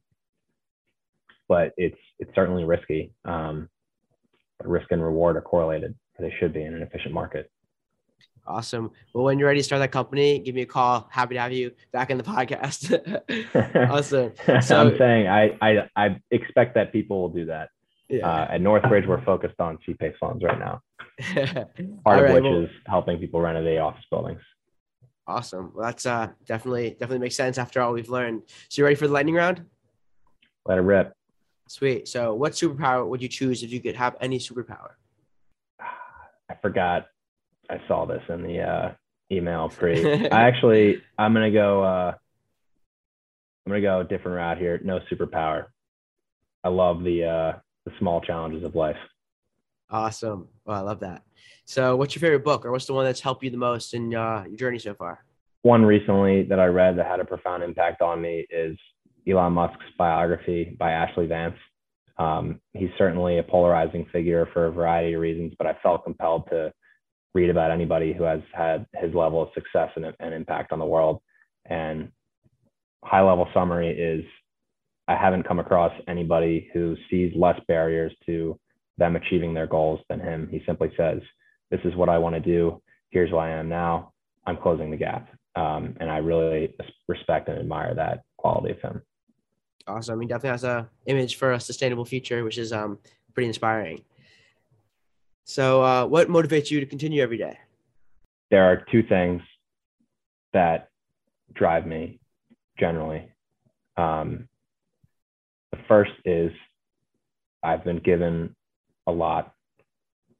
[1.48, 3.14] but it's it's certainly risky.
[3.26, 3.70] Um,
[4.64, 5.96] risk and reward are correlated.
[6.20, 7.50] They should be in an efficient market.
[8.48, 8.92] Awesome.
[9.14, 11.08] Well, when you're ready to start that company, give me a call.
[11.12, 12.92] Happy to have you back in the podcast.
[13.92, 14.34] awesome.
[14.62, 17.70] So, I'm saying I, I I expect that people will do that.
[18.10, 18.28] Yeah.
[18.28, 20.82] Uh, at Northbridge, we're focused on CPACE loans right now.
[22.04, 24.42] Part of right, which well, is helping people renovate office buildings.
[25.28, 25.72] Awesome.
[25.74, 28.42] Well, that's uh, definitely definitely makes sense after all we've learned.
[28.70, 29.64] So you ready for the lightning round?
[30.66, 31.14] Let it rip.
[31.68, 32.08] Sweet.
[32.08, 34.92] So, what superpower would you choose if you could have any superpower?
[35.80, 37.08] I forgot
[37.72, 38.92] I saw this in the uh,
[39.32, 40.28] email pre.
[40.30, 41.84] I actually, I'm gonna go.
[41.84, 42.14] Uh,
[43.66, 44.80] I'm gonna go a different route here.
[44.84, 45.68] No superpower.
[46.64, 48.98] I love the uh, the small challenges of life.
[49.90, 50.48] Awesome.
[50.66, 51.24] Well, I love that.
[51.66, 54.14] So, what's your favorite book, or what's the one that's helped you the most in
[54.14, 55.24] uh, your journey so far?
[55.64, 58.78] One recently that I read that had a profound impact on me is
[59.30, 61.56] Elon Musk's biography by Ashley Vance.
[62.18, 66.48] Um, he's certainly a polarizing figure for a variety of reasons, but I felt compelled
[66.50, 66.74] to
[67.34, 70.86] read about anybody who has had his level of success and, and impact on the
[70.86, 71.22] world.
[71.66, 72.12] And
[73.04, 74.26] high level summary is
[75.08, 78.60] I haven't come across anybody who sees less barriers to
[78.98, 80.48] them achieving their goals than him.
[80.52, 81.20] He simply says,
[81.70, 82.82] This is what I want to do.
[83.10, 84.14] Here's who I am now.
[84.46, 85.30] I'm closing the gap.
[85.56, 86.74] Um, and I really
[87.08, 89.02] respect and admire that quality of him.
[89.88, 90.22] Awesome.
[90.22, 93.00] He definitely has a image for a sustainable future, which is um,
[93.34, 94.04] pretty inspiring.
[95.44, 97.58] So, uh, what motivates you to continue every day?
[98.50, 99.42] There are two things
[100.54, 100.90] that
[101.54, 102.20] drive me
[102.78, 103.32] generally.
[103.98, 104.48] Um,
[105.72, 106.52] the first is
[107.64, 108.56] I've been given
[109.08, 109.54] a lot.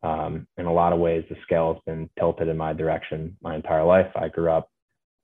[0.04, 3.56] Um, in a lot of ways, the scale has been tilted in my direction my
[3.56, 4.12] entire life.
[4.16, 4.70] I grew up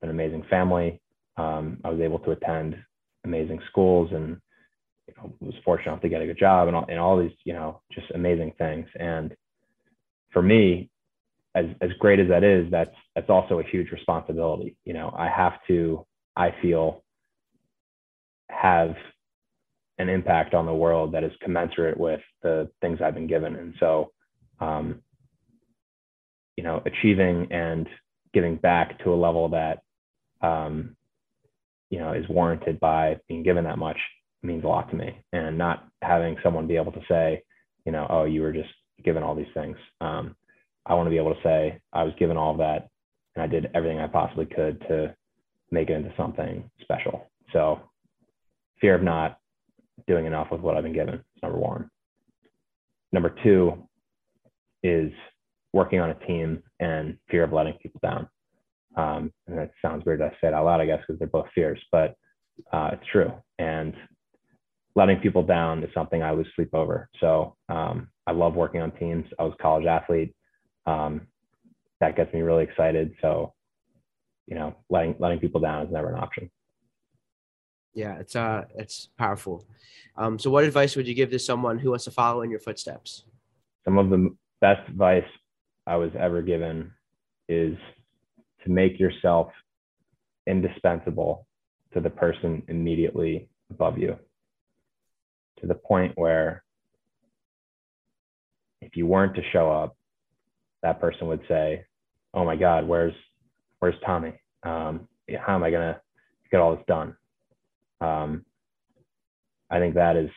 [0.02, 1.02] an amazing family.
[1.38, 2.78] Um, I was able to attend
[3.24, 4.40] amazing schools and
[5.08, 7.32] you know, was fortunate enough to get a good job and all, and all these,
[7.44, 8.88] you know, just amazing things.
[9.00, 9.36] And
[10.32, 10.90] for me,
[11.56, 14.76] as as great as that is, that's that's also a huge responsibility.
[14.86, 16.06] You know, I have to,
[16.36, 17.04] I feel,
[18.50, 18.96] have
[19.98, 23.56] an impact on the world that is commensurate with the things I've been given.
[23.56, 24.12] And so,
[24.60, 25.02] um,
[26.56, 27.88] you know, achieving and
[28.34, 29.80] giving back to a level that,
[30.42, 30.96] um,
[31.90, 33.98] you know, is warranted by being given that much
[34.44, 35.24] means a lot to me.
[35.34, 37.42] And not having someone be able to say,
[37.86, 38.70] you know, oh, you were just
[39.04, 39.78] given all these things.
[40.02, 40.36] Um,
[40.86, 42.90] I want to be able to say I was given all that
[43.36, 45.16] and I did everything I possibly could to
[45.72, 47.30] make it into something special.
[47.54, 47.80] So
[48.82, 49.40] fear of not
[50.08, 51.90] doing enough with what I've been given is number one.
[53.12, 53.88] Number two
[54.84, 55.12] is
[55.74, 58.28] working on a team and fear of letting people down.
[58.96, 61.48] Um, and that sounds weird to say it out loud, I guess, because they're both
[61.54, 62.16] fears, but
[62.74, 63.32] uh, it's true.
[63.60, 63.94] And
[64.98, 67.08] letting people down is something I lose sleep over.
[67.20, 69.26] So um, I love working on teams.
[69.38, 70.36] I was a college athlete.
[70.88, 71.28] Um,
[72.02, 73.14] that gets me really excited.
[73.22, 73.54] So,
[74.48, 76.50] you know, letting letting people down is never an option.
[77.94, 79.68] Yeah, it's uh, it's powerful.
[80.18, 82.60] Um, so, what advice would you give to someone who wants to follow in your
[82.60, 83.24] footsteps?
[83.86, 85.30] Some of the best advice
[85.86, 86.92] I was ever given
[87.48, 87.78] is
[88.64, 89.52] to make yourself
[90.48, 91.48] indispensable
[91.94, 94.18] to the person immediately above you
[95.60, 96.64] to the point where
[98.82, 99.96] if you weren't to show up,
[100.84, 101.86] that person would say,
[102.34, 103.16] "Oh my God, where's
[103.80, 104.34] where's Tommy?
[104.64, 105.08] Um,
[105.40, 106.02] how am I gonna
[106.52, 107.16] get all this done?"
[108.02, 108.46] Um,
[109.70, 110.30] I think that is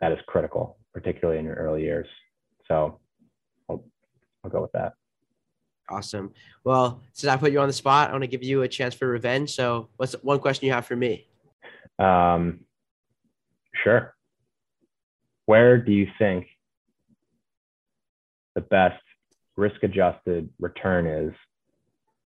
[0.00, 2.06] that is critical, particularly in your early years.
[2.66, 3.00] So
[3.68, 3.84] I'll,
[4.44, 4.94] I'll go with that.
[5.90, 6.32] Awesome.
[6.64, 8.94] Well, since I put you on the spot, I want to give you a chance
[8.94, 9.54] for revenge.
[9.54, 11.26] So, what's one question you have for me?
[11.98, 12.60] Um,
[13.82, 14.14] sure.
[15.46, 16.46] Where do you think
[18.54, 19.02] the best
[19.56, 21.32] risk adjusted return is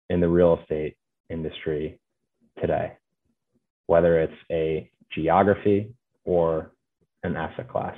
[0.09, 0.95] in the real estate
[1.29, 1.99] industry
[2.59, 2.93] today,
[3.87, 5.93] whether it's a geography
[6.25, 6.73] or
[7.23, 7.95] an asset class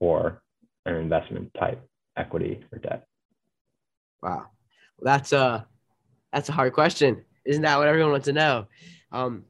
[0.00, 0.42] or
[0.86, 1.82] an investment type,
[2.16, 3.06] equity or debt?
[4.22, 4.46] Wow,
[5.00, 5.66] that's a
[6.32, 7.24] that's a hard question.
[7.44, 8.66] Isn't that what everyone wants to know?
[9.10, 9.44] Um,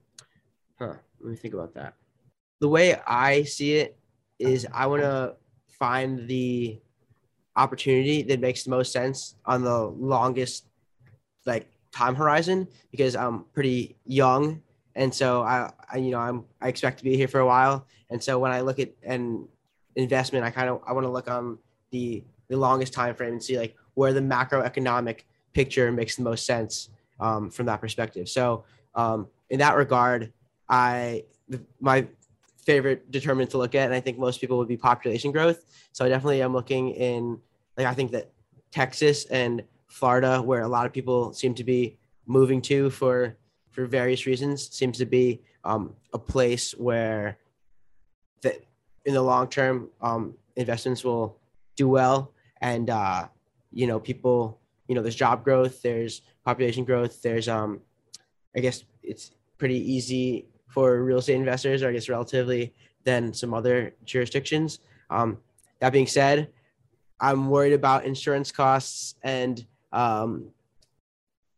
[0.78, 0.94] huh.
[1.20, 1.94] Let me think about that.
[2.60, 3.98] The way I see it
[4.38, 5.36] is, I want to
[5.78, 6.80] find the
[7.58, 10.64] opportunity that makes the most sense on the longest
[11.44, 14.62] like time horizon because I'm pretty young.
[14.94, 17.86] And so I, I, you know I'm I expect to be here for a while.
[18.10, 19.48] And so when I look at an
[19.96, 21.58] investment I kind of I want to look on
[21.90, 25.20] the the longest time frame and see like where the macroeconomic
[25.52, 28.28] picture makes the most sense um, from that perspective.
[28.28, 30.32] So um, in that regard
[30.68, 31.24] I
[31.80, 32.06] my
[32.68, 35.64] favorite determinant to look at and I think most people would be population growth.
[35.92, 37.40] So I definitely am looking in
[37.78, 38.30] like I think that
[38.70, 41.96] Texas and Florida, where a lot of people seem to be
[42.26, 43.38] moving to for
[43.70, 47.38] for various reasons, seems to be um, a place where
[48.42, 48.56] that
[49.06, 51.38] in the long term um, investments will
[51.74, 53.28] do well, and uh,
[53.72, 57.80] you know people, you know, there's job growth, there's population growth, there's um,
[58.54, 63.54] I guess it's pretty easy for real estate investors, or I guess relatively than some
[63.54, 64.80] other jurisdictions.
[65.10, 65.38] Um,
[65.80, 66.50] that being said,
[67.20, 70.50] I'm worried about insurance costs and um,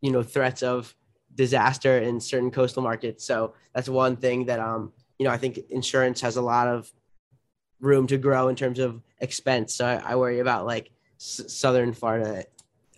[0.01, 0.95] you know threats of
[1.35, 3.25] disaster in certain coastal markets.
[3.25, 6.93] So that's one thing that um you know I think insurance has a lot of
[7.81, 9.75] room to grow in terms of expense.
[9.75, 12.45] So I, I worry about like s- southern Florida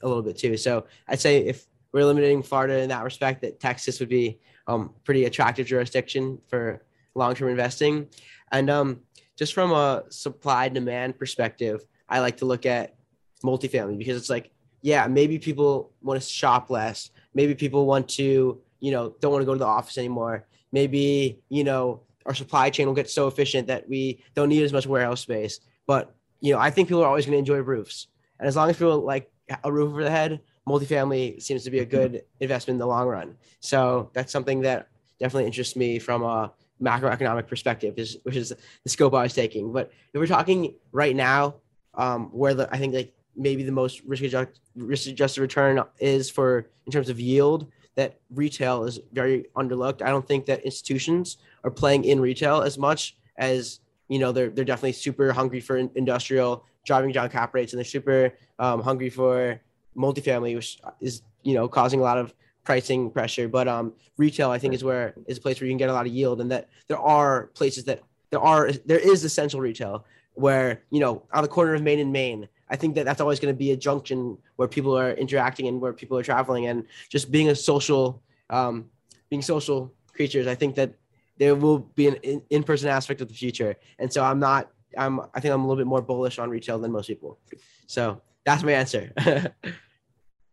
[0.02, 0.56] a little bit too.
[0.56, 4.90] So I'd say if we're limiting Florida in that respect, that Texas would be um
[5.04, 6.82] pretty attractive jurisdiction for
[7.14, 8.08] long term investing,
[8.50, 9.00] and um
[9.36, 12.94] just from a supply demand perspective I like to look at
[13.42, 14.50] multifamily because it's like,
[14.82, 17.10] yeah, maybe people want to shop less.
[17.32, 20.46] Maybe people want to, you know, don't want to go to the office anymore.
[20.72, 24.74] Maybe, you know, our supply chain will get so efficient that we don't need as
[24.74, 25.60] much warehouse space.
[25.86, 28.08] But, you know, I think people are always going to enjoy roofs.
[28.38, 29.30] And as long as people like
[29.64, 33.06] a roof over the head, multifamily seems to be a good investment in the long
[33.08, 33.36] run.
[33.60, 34.88] So that's something that
[35.18, 38.52] definitely interests me from a macroeconomic perspective, is, which is
[38.84, 39.72] the scope I was taking.
[39.72, 41.56] But if we're talking right now,
[41.94, 46.30] um, where the I think like maybe the most risk adjusted, risk adjusted return is
[46.30, 50.02] for in terms of yield that retail is very underlooked.
[50.02, 54.50] I don't think that institutions are playing in retail as much as you know they're
[54.50, 59.10] they're definitely super hungry for industrial driving down cap rates and they're super um, hungry
[59.10, 59.60] for
[59.97, 62.34] multifamily, which is you know causing a lot of
[62.64, 63.49] pricing pressure.
[63.49, 65.93] But um, retail, I think, is where is a place where you can get a
[65.93, 70.05] lot of yield, and that there are places that there are there is essential retail
[70.34, 72.49] where you know on the corner of Main and Main.
[72.70, 75.78] I think that that's always going to be a junction where people are interacting and
[75.78, 78.86] where people are traveling and just being a social, um,
[79.28, 80.47] being social creatures.
[80.47, 80.95] I think that
[81.36, 84.70] there will be an in-person aspect of the future, and so I'm not.
[84.97, 85.20] I'm.
[85.34, 87.38] I think I'm a little bit more bullish on retail than most people.
[87.86, 89.12] So that's my answer.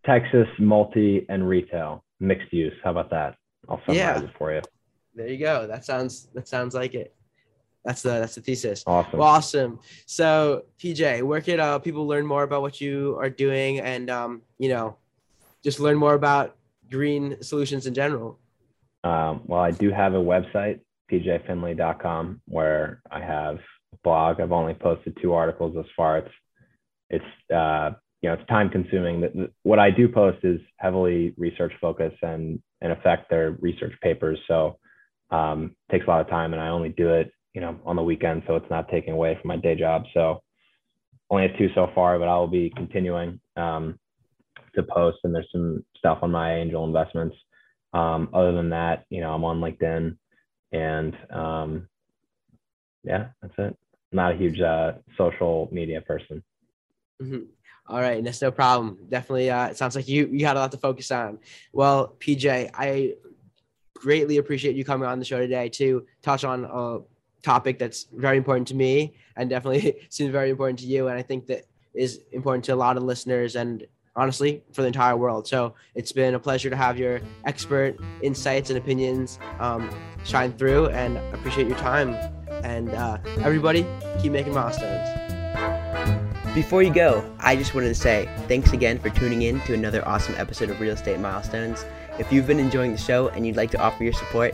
[0.05, 2.73] Texas multi and retail mixed use.
[2.83, 3.35] How about that?
[3.67, 4.23] I'll summarize yeah.
[4.23, 4.61] it for you.
[5.15, 5.67] There you go.
[5.67, 6.27] That sounds.
[6.33, 7.15] That sounds like it.
[7.85, 8.83] That's the that's the thesis.
[8.85, 9.19] Awesome.
[9.19, 9.79] Well, awesome.
[10.05, 14.41] So PJ, where can uh, people learn more about what you are doing and um,
[14.57, 14.97] you know,
[15.63, 16.55] just learn more about
[16.89, 18.39] green solutions in general?
[19.03, 20.81] Um, well, I do have a website,
[21.11, 23.55] pjfinley.com, where I have
[23.93, 24.41] a blog.
[24.41, 26.17] I've only posted two articles as far.
[26.17, 26.33] It's
[27.09, 27.91] it's uh,
[28.21, 29.49] you know it's time consuming.
[29.63, 34.39] What I do post is heavily research focused and in effect they're research papers.
[34.47, 34.77] So
[35.31, 38.03] um, takes a lot of time, and I only do it you know, on the
[38.03, 40.03] weekend, so it's not taking away from my day job.
[40.13, 40.41] So
[41.29, 43.99] only have two so far, but I will be continuing um,
[44.75, 45.19] to post.
[45.23, 47.35] And there's some stuff on my angel investments.
[47.93, 50.15] Um, other than that, you know, I'm on LinkedIn,
[50.71, 51.87] and um,
[53.03, 53.77] yeah, that's it.
[54.11, 56.43] Not a huge uh, social media person.
[57.21, 57.43] Mm-hmm.
[57.87, 58.97] All right, that's no problem.
[59.09, 61.39] Definitely, uh, it sounds like you you had a lot to focus on.
[61.73, 63.15] Well, PJ, I
[63.95, 66.99] greatly appreciate you coming on the show today to touch on a
[67.41, 71.07] topic that's very important to me and definitely seems very important to you.
[71.07, 74.87] And I think that is important to a lot of listeners and honestly for the
[74.87, 75.47] entire world.
[75.47, 79.89] So it's been a pleasure to have your expert insights and opinions um,
[80.23, 82.13] shine through and appreciate your time.
[82.63, 83.85] And uh, everybody,
[84.21, 85.18] keep making milestones.
[86.59, 90.05] Before you go, I just wanted to say thanks again for tuning in to another
[90.05, 91.85] awesome episode of Real Estate Milestones.
[92.19, 94.53] If you've been enjoying the show and you'd like to offer your support,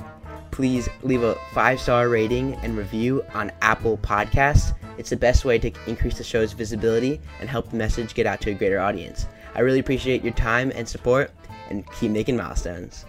[0.52, 4.76] please leave a five star rating and review on Apple Podcasts.
[5.00, 8.40] It's the best way to increase the show's visibility and help the message get out
[8.42, 9.26] to a greater audience.
[9.56, 11.32] I really appreciate your time and support,
[11.72, 13.06] and keep making milestones.